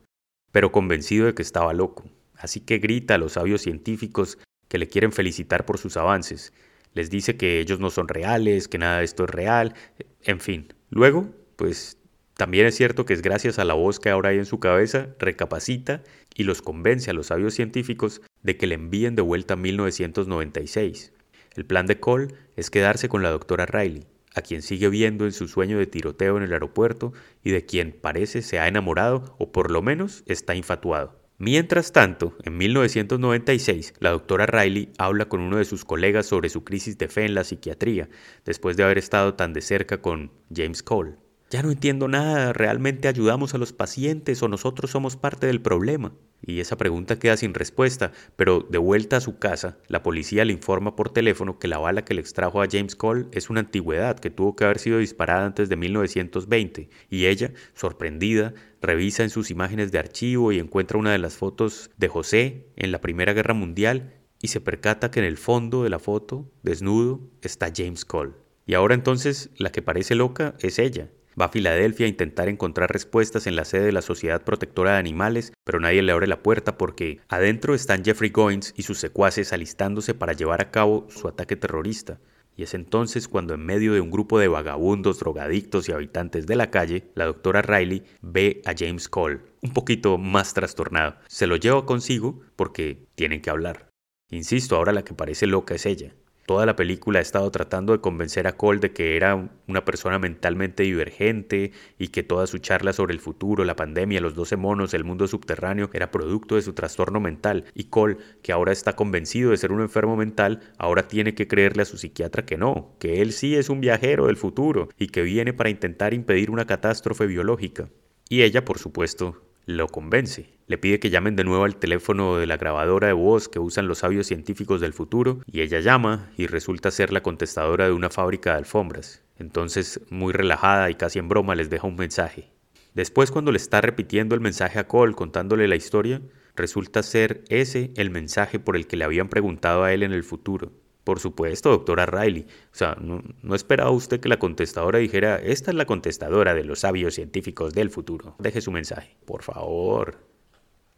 pero 0.52 0.70
convencido 0.70 1.26
de 1.26 1.34
que 1.34 1.42
estaba 1.42 1.72
loco. 1.72 2.04
Así 2.36 2.60
que 2.60 2.78
grita 2.78 3.16
a 3.16 3.18
los 3.18 3.32
sabios 3.32 3.62
científicos 3.62 4.38
que 4.68 4.78
le 4.78 4.86
quieren 4.86 5.10
felicitar 5.10 5.66
por 5.66 5.78
sus 5.78 5.96
avances. 5.96 6.52
Les 6.94 7.10
dice 7.10 7.36
que 7.36 7.58
ellos 7.58 7.80
no 7.80 7.90
son 7.90 8.06
reales, 8.06 8.68
que 8.68 8.78
nada 8.78 8.98
de 8.98 9.04
esto 9.04 9.24
es 9.24 9.30
real, 9.30 9.74
en 10.22 10.38
fin. 10.38 10.72
Luego, 10.88 11.34
pues 11.56 11.98
también 12.36 12.64
es 12.66 12.76
cierto 12.76 13.06
que 13.06 13.14
es 13.14 13.22
gracias 13.22 13.58
a 13.58 13.64
la 13.64 13.74
voz 13.74 13.98
que 13.98 14.10
ahora 14.10 14.28
hay 14.28 14.38
en 14.38 14.46
su 14.46 14.60
cabeza, 14.60 15.08
recapacita 15.18 16.04
y 16.36 16.44
los 16.44 16.62
convence 16.62 17.10
a 17.10 17.14
los 17.14 17.26
sabios 17.26 17.54
científicos 17.54 18.22
de 18.42 18.56
que 18.56 18.66
le 18.66 18.74
envíen 18.74 19.14
de 19.16 19.22
vuelta 19.22 19.54
a 19.54 19.56
1996. 19.56 21.12
El 21.54 21.66
plan 21.66 21.86
de 21.86 22.00
Cole 22.00 22.28
es 22.56 22.70
quedarse 22.70 23.08
con 23.08 23.22
la 23.22 23.30
doctora 23.30 23.66
Riley, 23.66 24.06
a 24.34 24.42
quien 24.42 24.62
sigue 24.62 24.88
viendo 24.88 25.24
en 25.24 25.32
su 25.32 25.48
sueño 25.48 25.78
de 25.78 25.86
tiroteo 25.86 26.36
en 26.36 26.42
el 26.42 26.52
aeropuerto 26.52 27.12
y 27.42 27.50
de 27.50 27.66
quien 27.66 27.92
parece 27.92 28.42
se 28.42 28.58
ha 28.58 28.68
enamorado 28.68 29.36
o 29.38 29.52
por 29.52 29.70
lo 29.70 29.82
menos 29.82 30.22
está 30.26 30.54
infatuado. 30.54 31.20
Mientras 31.38 31.90
tanto, 31.90 32.36
en 32.44 32.56
1996, 32.56 33.94
la 33.98 34.10
doctora 34.10 34.46
Riley 34.46 34.92
habla 34.96 35.28
con 35.28 35.40
uno 35.40 35.56
de 35.56 35.64
sus 35.64 35.84
colegas 35.84 36.26
sobre 36.26 36.48
su 36.48 36.62
crisis 36.62 36.98
de 36.98 37.08
fe 37.08 37.24
en 37.24 37.34
la 37.34 37.42
psiquiatría, 37.42 38.08
después 38.44 38.76
de 38.76 38.84
haber 38.84 38.98
estado 38.98 39.34
tan 39.34 39.52
de 39.52 39.60
cerca 39.60 40.00
con 40.00 40.30
James 40.54 40.84
Cole. 40.84 41.16
Ya 41.52 41.62
no 41.62 41.70
entiendo 41.70 42.08
nada, 42.08 42.54
¿realmente 42.54 43.08
ayudamos 43.08 43.52
a 43.52 43.58
los 43.58 43.74
pacientes 43.74 44.42
o 44.42 44.48
nosotros 44.48 44.90
somos 44.90 45.18
parte 45.18 45.46
del 45.46 45.60
problema? 45.60 46.14
Y 46.40 46.60
esa 46.60 46.78
pregunta 46.78 47.18
queda 47.18 47.36
sin 47.36 47.52
respuesta, 47.52 48.10
pero 48.36 48.60
de 48.60 48.78
vuelta 48.78 49.18
a 49.18 49.20
su 49.20 49.38
casa, 49.38 49.76
la 49.86 50.02
policía 50.02 50.46
le 50.46 50.54
informa 50.54 50.96
por 50.96 51.10
teléfono 51.10 51.58
que 51.58 51.68
la 51.68 51.76
bala 51.76 52.06
que 52.06 52.14
le 52.14 52.22
extrajo 52.22 52.62
a 52.62 52.68
James 52.72 52.96
Cole 52.96 53.26
es 53.32 53.50
una 53.50 53.60
antigüedad 53.60 54.18
que 54.18 54.30
tuvo 54.30 54.56
que 54.56 54.64
haber 54.64 54.78
sido 54.78 54.96
disparada 54.96 55.44
antes 55.44 55.68
de 55.68 55.76
1920, 55.76 56.88
y 57.10 57.26
ella, 57.26 57.52
sorprendida, 57.74 58.54
revisa 58.80 59.22
en 59.22 59.28
sus 59.28 59.50
imágenes 59.50 59.92
de 59.92 59.98
archivo 59.98 60.52
y 60.52 60.58
encuentra 60.58 60.96
una 60.96 61.12
de 61.12 61.18
las 61.18 61.36
fotos 61.36 61.90
de 61.98 62.08
José 62.08 62.64
en 62.76 62.92
la 62.92 63.02
Primera 63.02 63.34
Guerra 63.34 63.52
Mundial 63.52 64.14
y 64.40 64.48
se 64.48 64.62
percata 64.62 65.10
que 65.10 65.20
en 65.20 65.26
el 65.26 65.36
fondo 65.36 65.82
de 65.82 65.90
la 65.90 65.98
foto, 65.98 66.50
desnudo, 66.62 67.20
está 67.42 67.70
James 67.76 68.06
Cole. 68.06 68.32
Y 68.64 68.72
ahora 68.72 68.94
entonces 68.94 69.50
la 69.58 69.70
que 69.70 69.82
parece 69.82 70.14
loca 70.14 70.54
es 70.60 70.78
ella, 70.78 71.10
Va 71.40 71.46
a 71.46 71.48
Filadelfia 71.48 72.06
a 72.06 72.08
intentar 72.08 72.48
encontrar 72.48 72.92
respuestas 72.92 73.46
en 73.46 73.56
la 73.56 73.64
sede 73.64 73.86
de 73.86 73.92
la 73.92 74.02
Sociedad 74.02 74.42
Protectora 74.42 74.92
de 74.92 74.98
Animales, 74.98 75.52
pero 75.64 75.80
nadie 75.80 76.02
le 76.02 76.12
abre 76.12 76.26
la 76.26 76.42
puerta 76.42 76.76
porque 76.76 77.20
adentro 77.28 77.74
están 77.74 78.04
Jeffrey 78.04 78.30
Goins 78.30 78.74
y 78.76 78.82
sus 78.82 78.98
secuaces 78.98 79.52
alistándose 79.52 80.14
para 80.14 80.34
llevar 80.34 80.60
a 80.60 80.70
cabo 80.70 81.06
su 81.10 81.28
ataque 81.28 81.56
terrorista. 81.56 82.20
Y 82.54 82.64
es 82.64 82.74
entonces 82.74 83.28
cuando 83.28 83.54
en 83.54 83.64
medio 83.64 83.94
de 83.94 84.00
un 84.00 84.10
grupo 84.10 84.38
de 84.38 84.48
vagabundos, 84.48 85.18
drogadictos 85.18 85.88
y 85.88 85.92
habitantes 85.92 86.46
de 86.46 86.56
la 86.56 86.70
calle, 86.70 87.04
la 87.14 87.24
doctora 87.24 87.62
Riley 87.62 88.04
ve 88.20 88.60
a 88.66 88.74
James 88.76 89.08
Cole, 89.08 89.40
un 89.62 89.72
poquito 89.72 90.18
más 90.18 90.52
trastornado. 90.52 91.16
Se 91.28 91.46
lo 91.46 91.56
lleva 91.56 91.86
consigo 91.86 92.42
porque 92.56 93.06
tienen 93.14 93.40
que 93.40 93.48
hablar. 93.48 93.88
Insisto, 94.28 94.76
ahora 94.76 94.92
la 94.92 95.04
que 95.04 95.14
parece 95.14 95.46
loca 95.46 95.74
es 95.74 95.86
ella. 95.86 96.14
Toda 96.46 96.66
la 96.66 96.74
película 96.74 97.20
ha 97.20 97.22
estado 97.22 97.50
tratando 97.50 97.92
de 97.92 98.00
convencer 98.00 98.48
a 98.48 98.56
Cole 98.56 98.80
de 98.80 98.92
que 98.92 99.16
era 99.16 99.48
una 99.68 99.84
persona 99.84 100.18
mentalmente 100.18 100.82
divergente 100.82 101.70
y 101.98 102.08
que 102.08 102.24
toda 102.24 102.48
su 102.48 102.58
charla 102.58 102.92
sobre 102.92 103.14
el 103.14 103.20
futuro, 103.20 103.64
la 103.64 103.76
pandemia, 103.76 104.20
los 104.20 104.34
doce 104.34 104.56
monos, 104.56 104.92
el 104.92 105.04
mundo 105.04 105.28
subterráneo 105.28 105.88
era 105.92 106.10
producto 106.10 106.56
de 106.56 106.62
su 106.62 106.72
trastorno 106.72 107.20
mental. 107.20 107.64
Y 107.74 107.84
Cole, 107.84 108.16
que 108.42 108.52
ahora 108.52 108.72
está 108.72 108.94
convencido 108.94 109.52
de 109.52 109.56
ser 109.56 109.70
un 109.70 109.82
enfermo 109.82 110.16
mental, 110.16 110.60
ahora 110.78 111.06
tiene 111.06 111.34
que 111.34 111.46
creerle 111.46 111.82
a 111.82 111.86
su 111.86 111.96
psiquiatra 111.96 112.44
que 112.44 112.58
no, 112.58 112.96
que 112.98 113.22
él 113.22 113.32
sí 113.32 113.54
es 113.54 113.68
un 113.68 113.80
viajero 113.80 114.26
del 114.26 114.36
futuro 114.36 114.88
y 114.98 115.08
que 115.08 115.22
viene 115.22 115.52
para 115.52 115.70
intentar 115.70 116.12
impedir 116.12 116.50
una 116.50 116.66
catástrofe 116.66 117.26
biológica. 117.26 117.88
Y 118.28 118.42
ella, 118.42 118.64
por 118.64 118.78
supuesto, 118.78 119.42
lo 119.66 119.86
convence. 119.86 120.58
Le 120.72 120.78
pide 120.78 120.98
que 120.98 121.10
llamen 121.10 121.36
de 121.36 121.44
nuevo 121.44 121.64
al 121.64 121.76
teléfono 121.76 122.38
de 122.38 122.46
la 122.46 122.56
grabadora 122.56 123.08
de 123.08 123.12
voz 123.12 123.46
que 123.46 123.58
usan 123.58 123.88
los 123.88 123.98
sabios 123.98 124.26
científicos 124.26 124.80
del 124.80 124.94
futuro 124.94 125.40
y 125.44 125.60
ella 125.60 125.80
llama 125.80 126.30
y 126.38 126.46
resulta 126.46 126.90
ser 126.90 127.12
la 127.12 127.22
contestadora 127.22 127.84
de 127.84 127.92
una 127.92 128.08
fábrica 128.08 128.52
de 128.52 128.56
alfombras. 128.56 129.22
Entonces, 129.38 130.00
muy 130.08 130.32
relajada 130.32 130.88
y 130.88 130.94
casi 130.94 131.18
en 131.18 131.28
broma, 131.28 131.54
les 131.54 131.68
deja 131.68 131.86
un 131.86 131.96
mensaje. 131.96 132.48
Después, 132.94 133.30
cuando 133.30 133.52
le 133.52 133.58
está 133.58 133.82
repitiendo 133.82 134.34
el 134.34 134.40
mensaje 134.40 134.78
a 134.78 134.88
Cole 134.88 135.12
contándole 135.12 135.68
la 135.68 135.76
historia, 135.76 136.22
resulta 136.56 137.02
ser 137.02 137.44
ese 137.50 137.90
el 137.96 138.08
mensaje 138.08 138.58
por 138.58 138.74
el 138.74 138.86
que 138.86 138.96
le 138.96 139.04
habían 139.04 139.28
preguntado 139.28 139.84
a 139.84 139.92
él 139.92 140.02
en 140.02 140.14
el 140.14 140.24
futuro. 140.24 140.72
Por 141.04 141.20
supuesto, 141.20 141.68
doctora 141.68 142.06
Riley. 142.06 142.46
O 142.72 142.74
sea, 142.74 142.96
no, 142.98 143.22
esperaba 143.54 143.90
usted 143.90 144.20
que 144.20 144.30
la 144.30 144.38
contestadora 144.38 145.00
dijera, 145.00 145.36
esta 145.36 145.70
es 145.70 145.76
la 145.76 145.84
contestadora 145.84 146.54
de 146.54 146.64
los 146.64 146.78
sabios 146.78 147.12
científicos 147.12 147.74
del 147.74 147.90
futuro. 147.90 148.36
Deje 148.38 148.62
su 148.62 148.72
mensaje, 148.72 149.18
por 149.26 149.42
favor. 149.42 150.31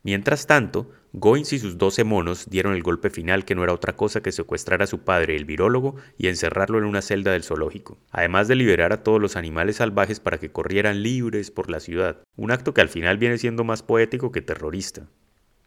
Mientras 0.05 0.47
tanto, 0.47 0.91
Goins 1.15 1.55
y 1.55 1.59
sus 1.59 1.79
doce 1.79 2.05
monos 2.05 2.51
dieron 2.51 2.75
el 2.75 2.83
golpe 2.83 3.09
final 3.09 3.47
que 3.47 3.55
no 3.55 3.65
era 3.65 3.73
otra 3.73 3.97
cosa 3.97 4.23
que 4.23 4.33
secuestrar 4.33 4.83
a 4.83 4.87
su 4.87 4.99
padre, 4.99 5.35
el 5.35 5.47
virólogo, 5.47 5.97
y 6.19 6.27
encerrarlo 6.29 6.77
en 6.77 6.85
una 6.85 7.01
celda 7.01 7.33
del 7.33 7.43
zoológico, 7.43 7.97
además 8.11 8.47
de 8.47 8.55
liberar 8.55 8.93
a 8.93 9.03
todos 9.03 9.19
los 9.19 9.35
animales 9.35 9.77
salvajes 9.77 10.21
para 10.21 10.37
que 10.37 10.51
corrieran 10.51 11.03
libres 11.03 11.51
por 11.51 11.71
la 11.71 11.81
ciudad, 11.81 12.19
un 12.37 12.51
acto 12.51 12.75
que 12.75 12.83
al 12.83 12.91
final 12.91 13.17
viene 13.17 13.39
siendo 13.39 13.65
más 13.65 13.83
poético 13.83 14.31
que 14.31 14.43
terrorista. 14.43 15.07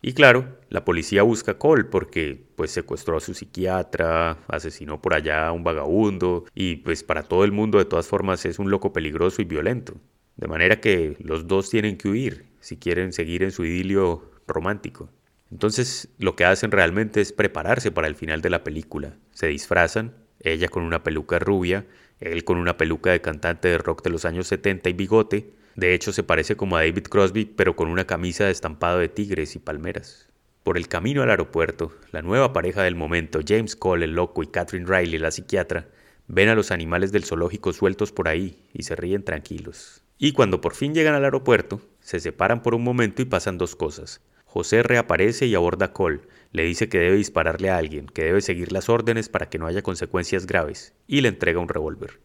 Y 0.03 0.13
claro, 0.13 0.59
la 0.69 0.85
policía 0.85 1.23
busca 1.23 1.53
a 1.53 1.57
Cole 1.57 1.85
porque 1.85 2.45
pues 2.55 2.69
secuestró 2.69 3.17
a 3.17 3.21
su 3.21 3.33
psiquiatra, 3.33 4.37
asesinó 4.47 5.01
por 5.01 5.15
allá 5.15 5.47
a 5.47 5.51
un 5.51 5.63
vagabundo 5.63 6.45
y 6.53 6.75
pues 6.75 7.03
para 7.03 7.23
todo 7.23 7.43
el 7.43 7.51
mundo 7.51 7.79
de 7.79 7.85
todas 7.85 8.05
formas 8.07 8.45
es 8.45 8.59
un 8.59 8.69
loco 8.69 8.93
peligroso 8.93 9.41
y 9.41 9.45
violento. 9.45 9.95
De 10.35 10.47
manera 10.47 10.79
que 10.79 11.17
los 11.19 11.47
dos 11.47 11.71
tienen 11.71 11.97
que 11.97 12.09
huir 12.09 12.46
si 12.59 12.77
quieren 12.77 13.13
seguir 13.13 13.43
en 13.43 13.51
su 13.51 13.65
idilio 13.65 14.31
romántico. 14.47 15.09
Entonces 15.51 16.09
lo 16.17 16.35
que 16.35 16.45
hacen 16.45 16.71
realmente 16.71 17.21
es 17.21 17.33
prepararse 17.33 17.91
para 17.91 18.07
el 18.07 18.15
final 18.15 18.41
de 18.41 18.49
la 18.49 18.63
película. 18.63 19.15
Se 19.31 19.47
disfrazan, 19.47 20.13
ella 20.39 20.67
con 20.67 20.83
una 20.83 21.03
peluca 21.03 21.39
rubia, 21.39 21.85
él 22.19 22.43
con 22.43 22.57
una 22.57 22.77
peluca 22.77 23.11
de 23.11 23.21
cantante 23.21 23.67
de 23.67 23.77
rock 23.77 24.03
de 24.03 24.09
los 24.09 24.25
años 24.25 24.47
70 24.47 24.89
y 24.89 24.93
bigote, 24.93 25.53
de 25.77 25.93
hecho, 25.93 26.11
se 26.11 26.23
parece 26.23 26.57
como 26.57 26.75
a 26.75 26.79
David 26.79 27.03
Crosby, 27.03 27.45
pero 27.45 27.75
con 27.75 27.89
una 27.89 28.07
camisa 28.07 28.45
de 28.45 28.51
estampado 28.51 28.97
de 28.97 29.09
tigres 29.09 29.55
y 29.55 29.59
palmeras. 29.59 30.27
Por 30.63 30.75
el 30.75 30.87
camino 30.87 31.21
al 31.21 31.29
aeropuerto, 31.29 31.95
la 32.11 32.23
nueva 32.23 32.51
pareja 32.51 32.81
del 32.81 32.95
momento, 32.95 33.41
James 33.47 33.75
Cole 33.75 34.05
el 34.05 34.15
loco 34.15 34.41
y 34.41 34.47
Catherine 34.47 34.87
Riley 34.87 35.19
la 35.19 35.29
psiquiatra, 35.29 35.87
ven 36.25 36.49
a 36.49 36.55
los 36.55 36.71
animales 36.71 37.11
del 37.11 37.25
zoológico 37.25 37.73
sueltos 37.73 38.11
por 38.11 38.27
ahí 38.27 38.57
y 38.73 38.83
se 38.83 38.95
ríen 38.95 39.23
tranquilos. 39.23 40.01
Y 40.17 40.31
cuando 40.31 40.61
por 40.61 40.73
fin 40.73 40.95
llegan 40.95 41.13
al 41.13 41.25
aeropuerto, 41.25 41.79
se 42.07 42.21
separan 42.21 42.63
por 42.63 42.73
un 42.73 42.85
momento 42.85 43.21
y 43.21 43.25
pasan 43.25 43.57
dos 43.57 43.75
cosas. 43.75 44.21
José 44.45 44.81
reaparece 44.81 45.45
y 45.45 45.55
aborda 45.55 45.87
a 45.87 45.91
Cole, 45.91 46.21
le 46.53 46.63
dice 46.63 46.87
que 46.87 46.99
debe 46.99 47.17
dispararle 47.17 47.69
a 47.69 47.75
alguien, 47.75 48.07
que 48.07 48.23
debe 48.23 48.39
seguir 48.39 48.71
las 48.71 48.87
órdenes 48.87 49.27
para 49.27 49.49
que 49.49 49.59
no 49.59 49.67
haya 49.67 49.81
consecuencias 49.81 50.47
graves, 50.47 50.93
y 51.05 51.19
le 51.19 51.27
entrega 51.27 51.59
un 51.59 51.67
revólver. 51.67 52.21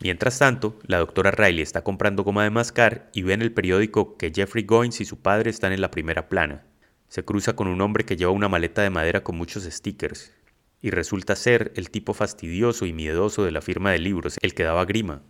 Mientras 0.00 0.38
tanto, 0.38 0.78
la 0.86 0.96
doctora 0.96 1.32
Riley 1.32 1.60
está 1.60 1.84
comprando 1.84 2.24
goma 2.24 2.44
de 2.44 2.50
mascar 2.50 3.10
y 3.12 3.24
ve 3.24 3.34
en 3.34 3.42
el 3.42 3.52
periódico 3.52 4.16
que 4.16 4.32
Jeffrey 4.34 4.64
Goins 4.64 5.02
y 5.02 5.04
su 5.04 5.20
padre 5.20 5.50
están 5.50 5.74
en 5.74 5.82
la 5.82 5.90
primera 5.90 6.30
plana. 6.30 6.64
Se 7.08 7.22
cruza 7.22 7.54
con 7.54 7.68
un 7.68 7.82
hombre 7.82 8.06
que 8.06 8.16
lleva 8.16 8.32
una 8.32 8.48
maleta 8.48 8.80
de 8.80 8.88
madera 8.88 9.22
con 9.22 9.36
muchos 9.36 9.64
stickers, 9.64 10.32
y 10.80 10.88
resulta 10.88 11.36
ser 11.36 11.72
el 11.76 11.90
tipo 11.90 12.14
fastidioso 12.14 12.86
y 12.86 12.94
miedoso 12.94 13.44
de 13.44 13.50
la 13.50 13.60
firma 13.60 13.90
de 13.90 13.98
libros, 13.98 14.38
el 14.40 14.54
que 14.54 14.62
daba 14.62 14.86
grima. 14.86 15.24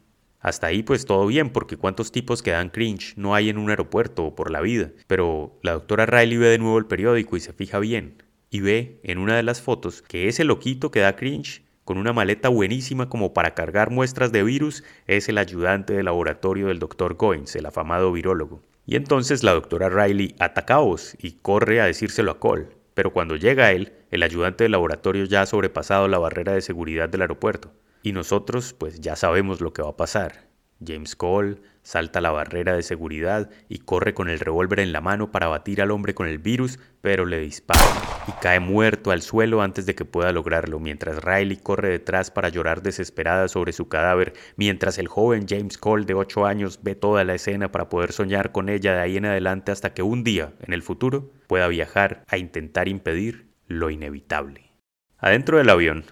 Hasta 0.46 0.68
ahí 0.68 0.84
pues 0.84 1.06
todo 1.06 1.26
bien, 1.26 1.50
porque 1.50 1.76
cuántos 1.76 2.12
tipos 2.12 2.40
que 2.40 2.52
dan 2.52 2.70
cringe 2.70 3.14
no 3.16 3.34
hay 3.34 3.48
en 3.48 3.58
un 3.58 3.68
aeropuerto 3.68 4.26
o 4.26 4.36
por 4.36 4.52
la 4.52 4.60
vida. 4.60 4.92
Pero 5.08 5.58
la 5.64 5.72
doctora 5.72 6.06
Riley 6.06 6.36
ve 6.36 6.46
de 6.46 6.58
nuevo 6.58 6.78
el 6.78 6.86
periódico 6.86 7.36
y 7.36 7.40
se 7.40 7.52
fija 7.52 7.80
bien. 7.80 8.22
Y 8.48 8.60
ve 8.60 9.00
en 9.02 9.18
una 9.18 9.34
de 9.34 9.42
las 9.42 9.60
fotos 9.60 10.02
que 10.02 10.28
ese 10.28 10.44
loquito 10.44 10.92
que 10.92 11.00
da 11.00 11.16
cringe 11.16 11.64
con 11.82 11.98
una 11.98 12.12
maleta 12.12 12.48
buenísima 12.48 13.08
como 13.08 13.34
para 13.34 13.54
cargar 13.54 13.90
muestras 13.90 14.30
de 14.30 14.44
virus, 14.44 14.84
es 15.08 15.28
el 15.28 15.38
ayudante 15.38 15.94
de 15.94 16.04
laboratorio 16.04 16.68
del 16.68 16.78
doctor 16.78 17.14
Goins, 17.14 17.56
el 17.56 17.66
afamado 17.66 18.12
virólogo. 18.12 18.62
Y 18.86 18.94
entonces 18.94 19.42
la 19.42 19.52
doctora 19.52 19.88
Riley 19.88 20.36
ataca 20.38 20.76
a 20.76 20.94
y 21.18 21.32
corre 21.42 21.80
a 21.80 21.86
decírselo 21.86 22.30
a 22.30 22.38
Cole. 22.38 22.68
Pero 22.94 23.12
cuando 23.12 23.34
llega 23.34 23.72
él, 23.72 23.94
el 24.12 24.22
ayudante 24.22 24.62
del 24.62 24.72
laboratorio 24.72 25.24
ya 25.24 25.42
ha 25.42 25.46
sobrepasado 25.46 26.06
la 26.06 26.18
barrera 26.18 26.52
de 26.52 26.60
seguridad 26.60 27.08
del 27.08 27.22
aeropuerto. 27.22 27.72
Y 28.06 28.12
nosotros, 28.12 28.72
pues 28.72 29.00
ya 29.00 29.16
sabemos 29.16 29.60
lo 29.60 29.72
que 29.72 29.82
va 29.82 29.88
a 29.88 29.96
pasar. 29.96 30.46
James 30.78 31.16
Cole 31.16 31.56
salta 31.82 32.20
la 32.20 32.30
barrera 32.30 32.76
de 32.76 32.84
seguridad 32.84 33.50
y 33.68 33.78
corre 33.78 34.14
con 34.14 34.28
el 34.28 34.38
revólver 34.38 34.78
en 34.78 34.92
la 34.92 35.00
mano 35.00 35.32
para 35.32 35.48
batir 35.48 35.82
al 35.82 35.90
hombre 35.90 36.14
con 36.14 36.28
el 36.28 36.38
virus, 36.38 36.78
pero 37.00 37.26
le 37.26 37.40
dispara 37.40 37.82
y 38.28 38.32
cae 38.40 38.60
muerto 38.60 39.10
al 39.10 39.22
suelo 39.22 39.60
antes 39.60 39.86
de 39.86 39.96
que 39.96 40.04
pueda 40.04 40.30
lograrlo, 40.30 40.78
mientras 40.78 41.24
Riley 41.24 41.56
corre 41.56 41.88
detrás 41.88 42.30
para 42.30 42.48
llorar 42.48 42.80
desesperada 42.80 43.48
sobre 43.48 43.72
su 43.72 43.88
cadáver, 43.88 44.34
mientras 44.54 44.98
el 44.98 45.08
joven 45.08 45.46
James 45.48 45.76
Cole 45.76 46.04
de 46.04 46.14
8 46.14 46.46
años 46.46 46.78
ve 46.84 46.94
toda 46.94 47.24
la 47.24 47.34
escena 47.34 47.72
para 47.72 47.88
poder 47.88 48.12
soñar 48.12 48.52
con 48.52 48.68
ella 48.68 48.94
de 48.94 49.00
ahí 49.00 49.16
en 49.16 49.26
adelante 49.26 49.72
hasta 49.72 49.94
que 49.94 50.04
un 50.04 50.22
día, 50.22 50.52
en 50.60 50.74
el 50.74 50.84
futuro, 50.84 51.32
pueda 51.48 51.66
viajar 51.66 52.22
a 52.28 52.38
intentar 52.38 52.86
impedir 52.86 53.48
lo 53.66 53.90
inevitable. 53.90 54.70
Adentro 55.18 55.58
del 55.58 55.70
avión, 55.70 56.04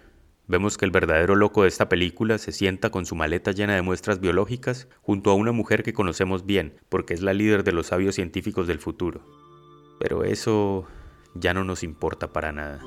Vemos 0.46 0.76
que 0.76 0.84
el 0.84 0.90
verdadero 0.90 1.36
loco 1.36 1.62
de 1.62 1.68
esta 1.68 1.88
película 1.88 2.38
se 2.38 2.52
sienta 2.52 2.90
con 2.90 3.06
su 3.06 3.14
maleta 3.14 3.52
llena 3.52 3.74
de 3.74 3.82
muestras 3.82 4.20
biológicas 4.20 4.88
junto 5.00 5.30
a 5.30 5.34
una 5.34 5.52
mujer 5.52 5.82
que 5.82 5.94
conocemos 5.94 6.44
bien, 6.44 6.74
porque 6.88 7.14
es 7.14 7.22
la 7.22 7.32
líder 7.32 7.64
de 7.64 7.72
los 7.72 7.86
sabios 7.86 8.14
científicos 8.14 8.66
del 8.66 8.78
futuro. 8.78 9.22
Pero 9.98 10.24
eso 10.24 10.86
ya 11.34 11.54
no 11.54 11.64
nos 11.64 11.82
importa 11.82 12.32
para 12.32 12.52
nada. 12.52 12.80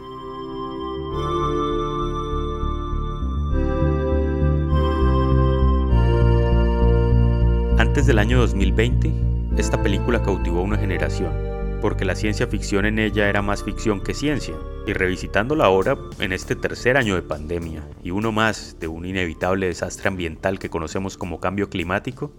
Antes 7.79 8.05
del 8.05 8.19
año 8.19 8.39
2020, 8.39 9.11
esta 9.57 9.81
película 9.81 10.21
cautivó 10.21 10.59
a 10.59 10.63
una 10.63 10.77
generación 10.77 11.47
porque 11.81 12.05
la 12.05 12.15
ciencia 12.15 12.47
ficción 12.47 12.85
en 12.85 12.99
ella 12.99 13.29
era 13.29 13.41
más 13.41 13.63
ficción 13.63 14.01
que 14.01 14.13
ciencia. 14.13 14.55
Y 14.87 14.93
revisitándola 14.93 15.65
ahora, 15.65 15.97
en 16.17 16.31
este 16.31 16.55
tercer 16.55 16.95
año 16.95 17.15
de 17.15 17.21
pandemia, 17.21 17.85
y 18.01 18.11
uno 18.11 18.31
más 18.31 18.77
de 18.79 18.87
un 18.87 19.05
inevitable 19.05 19.67
desastre 19.67 20.07
ambiental 20.07 20.59
que 20.59 20.69
conocemos 20.69 21.17
como 21.17 21.41
cambio 21.41 21.69
climático, 21.69 22.31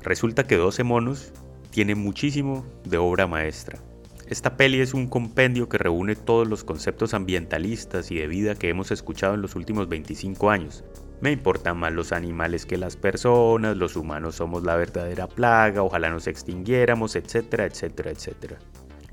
resulta 0.00 0.46
que 0.46 0.56
12 0.56 0.82
monos 0.82 1.34
tiene 1.70 1.94
muchísimo 1.94 2.64
de 2.84 2.96
obra 2.96 3.26
maestra. 3.26 3.80
Esta 4.28 4.56
peli 4.56 4.80
es 4.80 4.94
un 4.94 5.08
compendio 5.08 5.68
que 5.68 5.76
reúne 5.76 6.16
todos 6.16 6.48
los 6.48 6.64
conceptos 6.64 7.12
ambientalistas 7.12 8.10
y 8.10 8.14
de 8.14 8.28
vida 8.28 8.54
que 8.54 8.70
hemos 8.70 8.90
escuchado 8.92 9.34
en 9.34 9.42
los 9.42 9.54
últimos 9.54 9.86
25 9.90 10.48
años. 10.48 10.84
Me 11.20 11.32
importan 11.32 11.76
más 11.76 11.92
los 11.92 12.12
animales 12.12 12.64
que 12.64 12.78
las 12.78 12.96
personas, 12.96 13.76
los 13.76 13.94
humanos 13.96 14.36
somos 14.36 14.62
la 14.62 14.74
verdadera 14.74 15.26
plaga, 15.26 15.82
ojalá 15.82 16.08
nos 16.08 16.28
extinguiéramos, 16.28 17.14
etcétera, 17.14 17.66
etcétera, 17.66 18.10
etcétera 18.10 18.58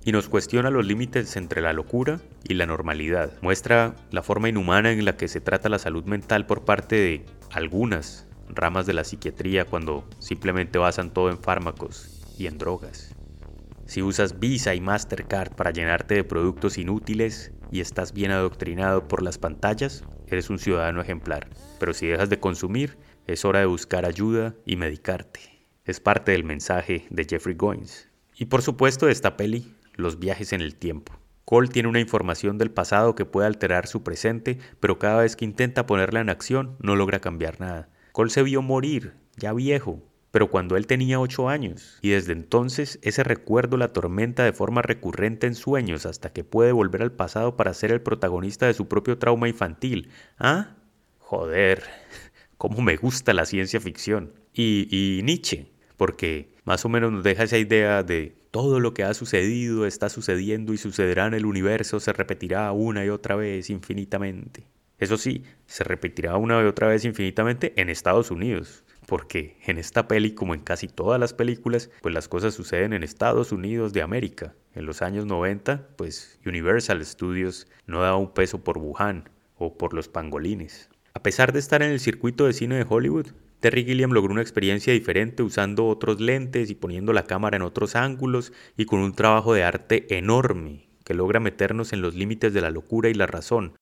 y 0.04 0.12
nos 0.12 0.30
cuestiona 0.30 0.70
los 0.70 0.86
límites 0.86 1.36
entre 1.36 1.62
la 1.62 1.74
locura 1.74 2.20
y 2.44 2.54
la 2.54 2.66
normalidad. 2.66 3.34
Muestra 3.42 3.96
la 4.12 4.24
forma 4.24 4.50
inhumana 4.50 4.92
en 4.92 5.06
la 5.06 5.18
que 5.18 5.28
se 5.28 5.42
trata 5.42 5.70
la 5.70 5.80
salud 5.80 6.06
mental 6.06 6.46
por 6.46 6.66
parte 6.66 6.96
de 6.96 7.26
algunas 7.52 8.28
ramas 8.50 8.86
de 8.86 8.94
la 8.94 9.04
psiquiatría 9.04 9.66
cuando 9.66 10.08
simplemente 10.20 10.80
basan 10.80 11.12
todo 11.12 11.30
en 11.30 11.38
fármacos 11.38 12.22
y 12.38 12.48
en 12.48 12.58
drogas. 12.58 13.16
Si 13.86 14.02
usas 14.02 14.40
Visa 14.40 14.76
y 14.76 14.82
Mastercard 14.82 15.56
para 15.56 15.72
llenarte 15.72 16.16
de 16.16 16.24
productos 16.24 16.78
inútiles 16.78 17.54
y 17.72 17.80
estás 17.80 18.14
bien 18.14 18.32
adoctrinado 18.32 19.08
por 19.08 19.24
las 19.24 19.38
pantallas, 19.38 20.04
eres 20.28 20.50
un 20.50 20.60
ciudadano 20.60 21.02
ejemplar. 21.02 21.48
Pero 21.80 21.94
si 21.94 22.08
dejas 22.08 22.30
de 22.30 22.40
consumir, 22.40 22.98
es 23.28 23.46
hora 23.46 23.60
de 23.60 23.66
buscar 23.66 24.06
ayuda 24.06 24.56
y 24.66 24.76
medicarte. 24.76 25.40
Es 25.86 26.02
parte 26.02 26.34
del 26.34 26.44
mensaje 26.44 27.06
de 27.10 27.26
Jeffrey 27.26 27.56
Goins. 27.56 28.10
Y 28.36 28.46
por 28.46 28.62
supuesto 28.62 29.06
de 29.06 29.14
esta 29.14 29.38
peli 29.38 29.74
los 29.98 30.20
viajes 30.20 30.54
en 30.54 30.62
el 30.62 30.76
tiempo. 30.76 31.14
Cole 31.44 31.70
tiene 31.70 31.90
una 31.90 32.00
información 32.00 32.58
del 32.58 32.72
pasado 32.72 33.16
que 33.16 33.26
puede 33.26 33.48
alterar 33.48 33.88
su 33.88 34.04
presente, 34.04 34.58
pero 34.80 35.00
cada 35.00 35.22
vez 35.22 35.36
que 35.36 35.46
intenta 35.46 35.86
ponerla 35.86 36.20
en 36.20 36.30
acción 36.30 36.76
no 36.82 36.96
logra 36.96 37.20
cambiar 37.20 37.60
nada. 37.60 37.90
Cole 38.12 38.30
se 38.30 38.44
vio 38.44 38.62
morir, 38.62 39.14
ya 39.38 39.54
viejo, 39.54 40.04
pero 40.32 40.52
cuando 40.52 40.76
él 40.76 40.88
tenía 40.88 41.20
8 41.20 41.50
años, 41.50 42.00
y 42.02 42.10
desde 42.10 42.34
entonces 42.34 43.00
ese 43.02 43.24
recuerdo 43.24 43.78
la 43.78 43.86
atormenta 43.86 44.44
de 44.44 44.54
forma 44.54 44.82
recurrente 44.82 45.48
en 45.48 45.56
sueños 45.56 46.06
hasta 46.06 46.34
que 46.34 46.44
puede 46.44 46.74
volver 46.74 47.02
al 47.02 47.14
pasado 47.14 47.56
para 47.56 47.74
ser 47.74 47.92
el 47.92 48.02
protagonista 48.02 48.68
de 48.68 48.74
su 48.74 48.88
propio 48.88 49.18
trauma 49.18 49.48
infantil. 49.48 50.10
¿Ah? 50.38 50.76
Joder, 51.20 51.82
cómo 52.58 52.82
me 52.82 52.98
gusta 52.98 53.34
la 53.34 53.46
ciencia 53.46 53.80
ficción. 53.80 54.34
Y, 54.54 54.88
y 54.92 55.24
Nietzsche, 55.24 55.72
porque 55.96 56.54
más 56.66 56.84
o 56.86 56.90
menos 56.90 57.12
nos 57.12 57.24
deja 57.24 57.44
esa 57.44 57.58
idea 57.58 58.04
de 58.04 58.37
todo 58.52 58.80
lo 58.80 58.94
que 58.94 59.04
ha 59.04 59.14
sucedido, 59.14 59.86
está 59.86 60.10
sucediendo 60.10 60.74
y 60.74 60.78
sucederá 60.78 61.28
en 61.28 61.34
el 61.34 61.46
universo 61.46 62.00
se 62.00 62.14
repetirá 62.14 62.72
una 62.72 63.06
y 63.06 63.10
otra 63.10 63.36
vez 63.36 63.70
infinitamente. 63.70 64.66
Eso 65.00 65.18
sí, 65.18 65.44
se 65.68 65.84
repetirá 65.84 66.38
una 66.38 66.62
y 66.62 66.66
otra 66.66 66.88
vez 66.88 67.06
infinitamente 67.06 67.74
en 67.80 67.90
Estados 67.90 68.32
Unidos, 68.32 68.84
porque 69.06 69.58
en 69.66 69.78
esta 69.78 70.08
peli, 70.08 70.32
como 70.32 70.56
en 70.56 70.62
casi 70.62 70.88
todas 70.88 71.20
las 71.20 71.34
películas, 71.34 71.92
pues 72.02 72.16
las 72.16 72.28
cosas 72.28 72.56
suceden 72.56 72.94
en 72.94 73.04
Estados 73.04 73.52
Unidos 73.52 73.94
de 73.94 74.02
América. 74.02 74.56
En 74.74 74.86
los 74.86 75.02
años 75.04 75.26
90, 75.26 75.90
pues 75.98 76.40
Universal 76.46 77.06
Studios 77.06 77.68
no 77.86 78.02
daba 78.02 78.18
un 78.18 78.34
peso 78.34 78.64
por 78.64 78.80
Wuhan 78.80 79.30
o 79.58 79.78
por 79.78 79.94
los 79.94 80.08
pangolines. 80.08 80.90
A 81.14 81.22
pesar 81.22 81.54
de 81.54 81.60
estar 81.60 81.84
en 81.84 81.92
el 81.92 82.00
circuito 82.00 82.46
de 82.46 82.54
cine 82.54 82.76
de 82.76 82.86
Hollywood, 82.88 83.28
Terry 83.60 83.86
Gilliam 83.86 84.12
logró 84.12 84.32
una 84.32 84.42
experiencia 84.42 84.94
diferente 84.94 85.42
usando 85.42 85.88
otros 85.88 86.22
lentes 86.22 86.70
y 86.70 86.76
poniendo 86.76 87.12
la 87.12 87.24
cámara 87.24 87.58
en 87.58 87.64
otros 87.64 87.96
ángulos 87.96 88.54
y 88.78 88.86
con 88.86 89.00
un 89.00 89.14
trabajo 89.14 89.54
de 89.54 89.64
arte 89.64 90.18
enorme 90.18 90.88
que 91.04 91.14
logra 91.14 91.40
meternos 91.40 91.94
en 91.94 92.02
los 92.02 92.16
límites 92.16 92.54
de 92.54 92.62
la 92.62 92.70
locura 92.70 93.10
y 93.10 93.14
la 93.14 93.28
razón. 93.28 93.76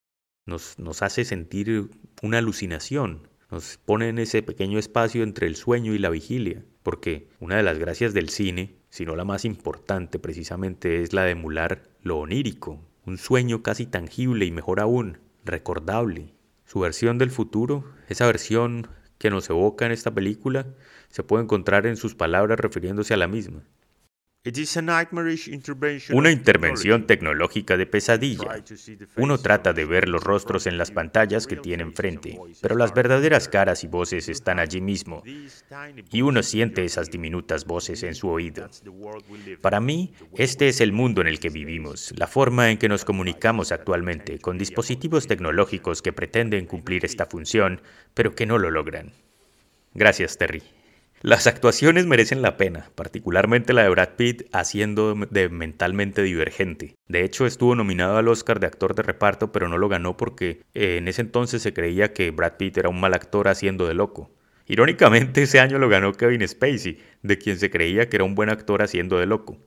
Nos, 0.46 0.80
nos 0.80 1.02
hace 1.02 1.26
sentir 1.26 1.90
una 2.22 2.38
alucinación, 2.38 3.28
nos 3.52 3.78
pone 3.78 4.10
en 4.10 4.20
ese 4.20 4.44
pequeño 4.44 4.80
espacio 4.80 5.24
entre 5.24 5.48
el 5.48 5.56
sueño 5.56 5.94
y 5.94 5.98
la 5.98 6.10
vigilia, 6.10 6.64
porque 6.84 7.28
una 7.40 7.58
de 7.58 7.64
las 7.64 7.80
gracias 7.80 8.14
del 8.14 8.30
cine, 8.30 8.76
si 8.90 9.06
no 9.06 9.16
la 9.16 9.26
más 9.26 9.44
importante 9.44 10.20
precisamente, 10.20 11.02
es 11.02 11.14
la 11.14 11.24
de 11.24 11.32
emular 11.32 11.90
lo 12.02 12.18
onírico, 12.18 12.80
un 13.06 13.18
sueño 13.18 13.64
casi 13.64 13.86
tangible 13.88 14.46
y 14.46 14.52
mejor 14.52 14.80
aún, 14.80 15.18
recordable. 15.44 16.34
Su 16.66 16.80
versión 16.80 17.18
del 17.18 17.32
futuro, 17.32 17.86
esa 18.08 18.26
versión 18.26 18.88
que 19.18 19.30
nos 19.30 19.50
evoca 19.50 19.86
en 19.86 19.92
esta 19.92 20.14
película 20.14 20.68
se 21.10 21.24
puede 21.24 21.44
encontrar 21.44 21.86
en 21.86 21.98
sus 21.98 22.16
palabras 22.16 22.60
refiriéndose 22.60 23.14
a 23.14 23.18
la 23.18 23.28
misma. 23.28 23.64
Una 26.12 26.32
intervención 26.32 27.08
tecnológica 27.08 27.78
de 27.78 27.88
pesadilla. 27.88 28.64
Uno 29.16 29.40
trata 29.40 29.74
de 29.74 29.86
ver 29.86 30.08
los 30.08 30.24
rostros 30.24 30.68
en 30.68 30.78
las 30.78 30.92
pantallas 30.92 31.48
que 31.48 31.56
tiene 31.56 31.82
enfrente, 31.82 32.40
pero 32.62 32.76
las 32.76 32.94
verdaderas 32.94 33.50
caras 33.50 33.84
y 33.84 33.88
voces 33.88 34.30
están 34.30 34.60
allí 34.60 34.82
mismo, 34.82 35.24
y 36.12 36.22
uno 36.22 36.44
siente 36.44 36.86
esas 36.86 37.10
diminutas 37.10 37.66
voces 37.66 38.04
en 38.04 38.14
su 38.14 38.30
oído. 38.30 38.70
Para 39.62 39.80
mí, 39.80 40.14
este 40.38 40.68
es 40.68 40.80
el 40.80 40.92
mundo 40.92 41.22
en 41.22 41.28
el 41.28 41.40
que 41.40 41.50
vivimos, 41.50 42.14
la 42.16 42.28
forma 42.28 42.70
en 42.70 42.78
que 42.78 42.88
nos 42.88 43.04
comunicamos 43.04 43.72
actualmente, 43.72 44.38
con 44.38 44.60
dispositivos 44.60 45.26
tecnológicos 45.26 46.04
que 46.04 46.14
pretenden 46.14 46.68
cumplir 46.68 47.04
esta 47.04 47.26
función, 47.26 47.82
pero 48.14 48.36
que 48.36 48.46
no 48.46 48.60
lo 48.60 48.70
logran. 48.70 49.12
Gracias, 49.96 50.38
Terry. 50.38 50.62
Las 51.22 51.48
actuaciones 51.48 52.06
merecen 52.06 52.42
la 52.42 52.58
pena, 52.58 52.92
particularmente 52.94 53.74
la 53.74 53.84
de 53.84 53.90
Brad 53.90 54.10
Pitt 54.16 54.44
haciendo 54.52 55.16
de 55.16 55.50
mentalmente 55.50 56.22
divergente. 56.22 56.96
De 57.08 57.24
hecho, 57.24 57.46
estuvo 57.46 57.74
nominado 57.74 58.18
al 58.18 58.28
Oscar 58.28 58.60
de 58.60 58.68
actor 58.68 58.94
de 58.96 59.04
reparto, 59.04 59.52
pero 59.52 59.68
no 59.68 59.78
lo 59.78 59.90
ganó 59.90 60.18
porque 60.18 60.62
eh, 60.74 60.98
en 60.98 61.08
ese 61.08 61.22
entonces 61.22 61.62
se 61.62 61.74
creía 61.74 62.14
que 62.14 62.32
Brad 62.32 62.58
Pitt 62.58 62.78
era 62.78 62.90
un 62.90 63.00
mal 63.00 63.14
actor 63.14 63.48
haciendo 63.48 63.88
de 63.88 63.94
loco. 63.94 64.30
Irónicamente, 64.68 65.44
ese 65.44 65.60
año 65.60 65.80
lo 65.80 65.90
ganó 65.90 66.14
Kevin 66.14 66.48
Spacey, 66.48 67.00
de 67.24 67.38
quien 67.38 67.58
se 67.58 67.72
creía 67.72 68.10
que 68.10 68.18
era 68.18 68.24
un 68.24 68.36
buen 68.36 68.50
actor 68.50 68.82
haciendo 68.84 69.18
de 69.18 69.26
loco. 69.26 69.58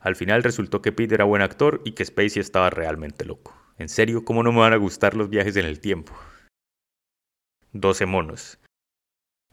Al 0.00 0.16
final 0.16 0.42
resultó 0.42 0.80
que 0.80 0.92
Pitt 0.92 1.12
era 1.12 1.24
buen 1.24 1.42
actor 1.42 1.82
y 1.84 1.92
que 1.92 2.04
Spacey 2.04 2.40
estaba 2.40 2.70
realmente 2.70 3.24
loco. 3.24 3.54
En 3.78 3.88
serio, 3.88 4.24
¿cómo 4.24 4.42
no 4.42 4.52
me 4.52 4.60
van 4.60 4.72
a 4.72 4.76
gustar 4.76 5.16
los 5.16 5.28
viajes 5.28 5.56
en 5.56 5.66
el 5.66 5.80
tiempo? 5.80 6.14
12 7.72 8.06
monos. 8.06 8.58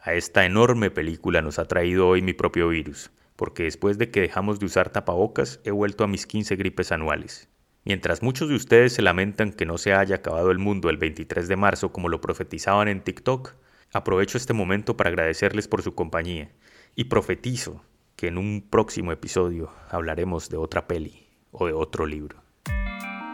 A 0.06 0.14
esta 0.14 0.46
enorme 0.46 0.90
película 0.90 1.42
nos 1.42 1.60
ha 1.60 1.66
traído 1.66 2.08
hoy 2.08 2.22
mi 2.22 2.32
propio 2.34 2.70
virus, 2.70 3.12
porque 3.36 3.64
después 3.64 3.98
de 3.98 4.10
que 4.10 4.22
dejamos 4.22 4.60
de 4.60 4.68
usar 4.68 4.92
tapabocas 4.92 5.60
he 5.66 5.72
vuelto 5.72 6.06
a 6.06 6.08
mis 6.08 6.26
15 6.26 6.56
gripes 6.56 6.94
anuales. 6.94 7.50
Mientras 7.84 8.24
muchos 8.24 8.48
de 8.48 8.56
ustedes 8.56 8.94
se 8.94 9.02
lamentan 9.02 9.52
que 9.52 9.66
no 9.66 9.78
se 9.78 9.94
haya 9.94 10.16
acabado 10.16 10.52
el 10.52 10.60
mundo 10.60 10.90
el 10.90 10.98
23 10.98 11.48
de 11.50 11.56
marzo 11.58 11.92
como 11.92 12.08
lo 12.08 12.22
profetizaban 12.22 12.88
en 12.88 13.02
TikTok, 13.02 13.56
Aprovecho 13.96 14.38
este 14.38 14.52
momento 14.52 14.98
para 14.98 15.10
agradecerles 15.10 15.70
por 15.70 15.82
su 15.82 15.96
compañía 15.96 16.52
y 16.96 17.06
profetizo 17.06 17.82
que 18.18 18.28
en 18.28 18.38
un 18.38 18.68
próximo 18.70 19.14
episodio 19.14 19.72
hablaremos 19.90 20.50
de 20.50 20.58
otra 20.58 20.86
peli 20.86 21.30
o 21.52 21.66
de 21.66 21.72
otro 21.72 22.06
libro. 22.06 22.44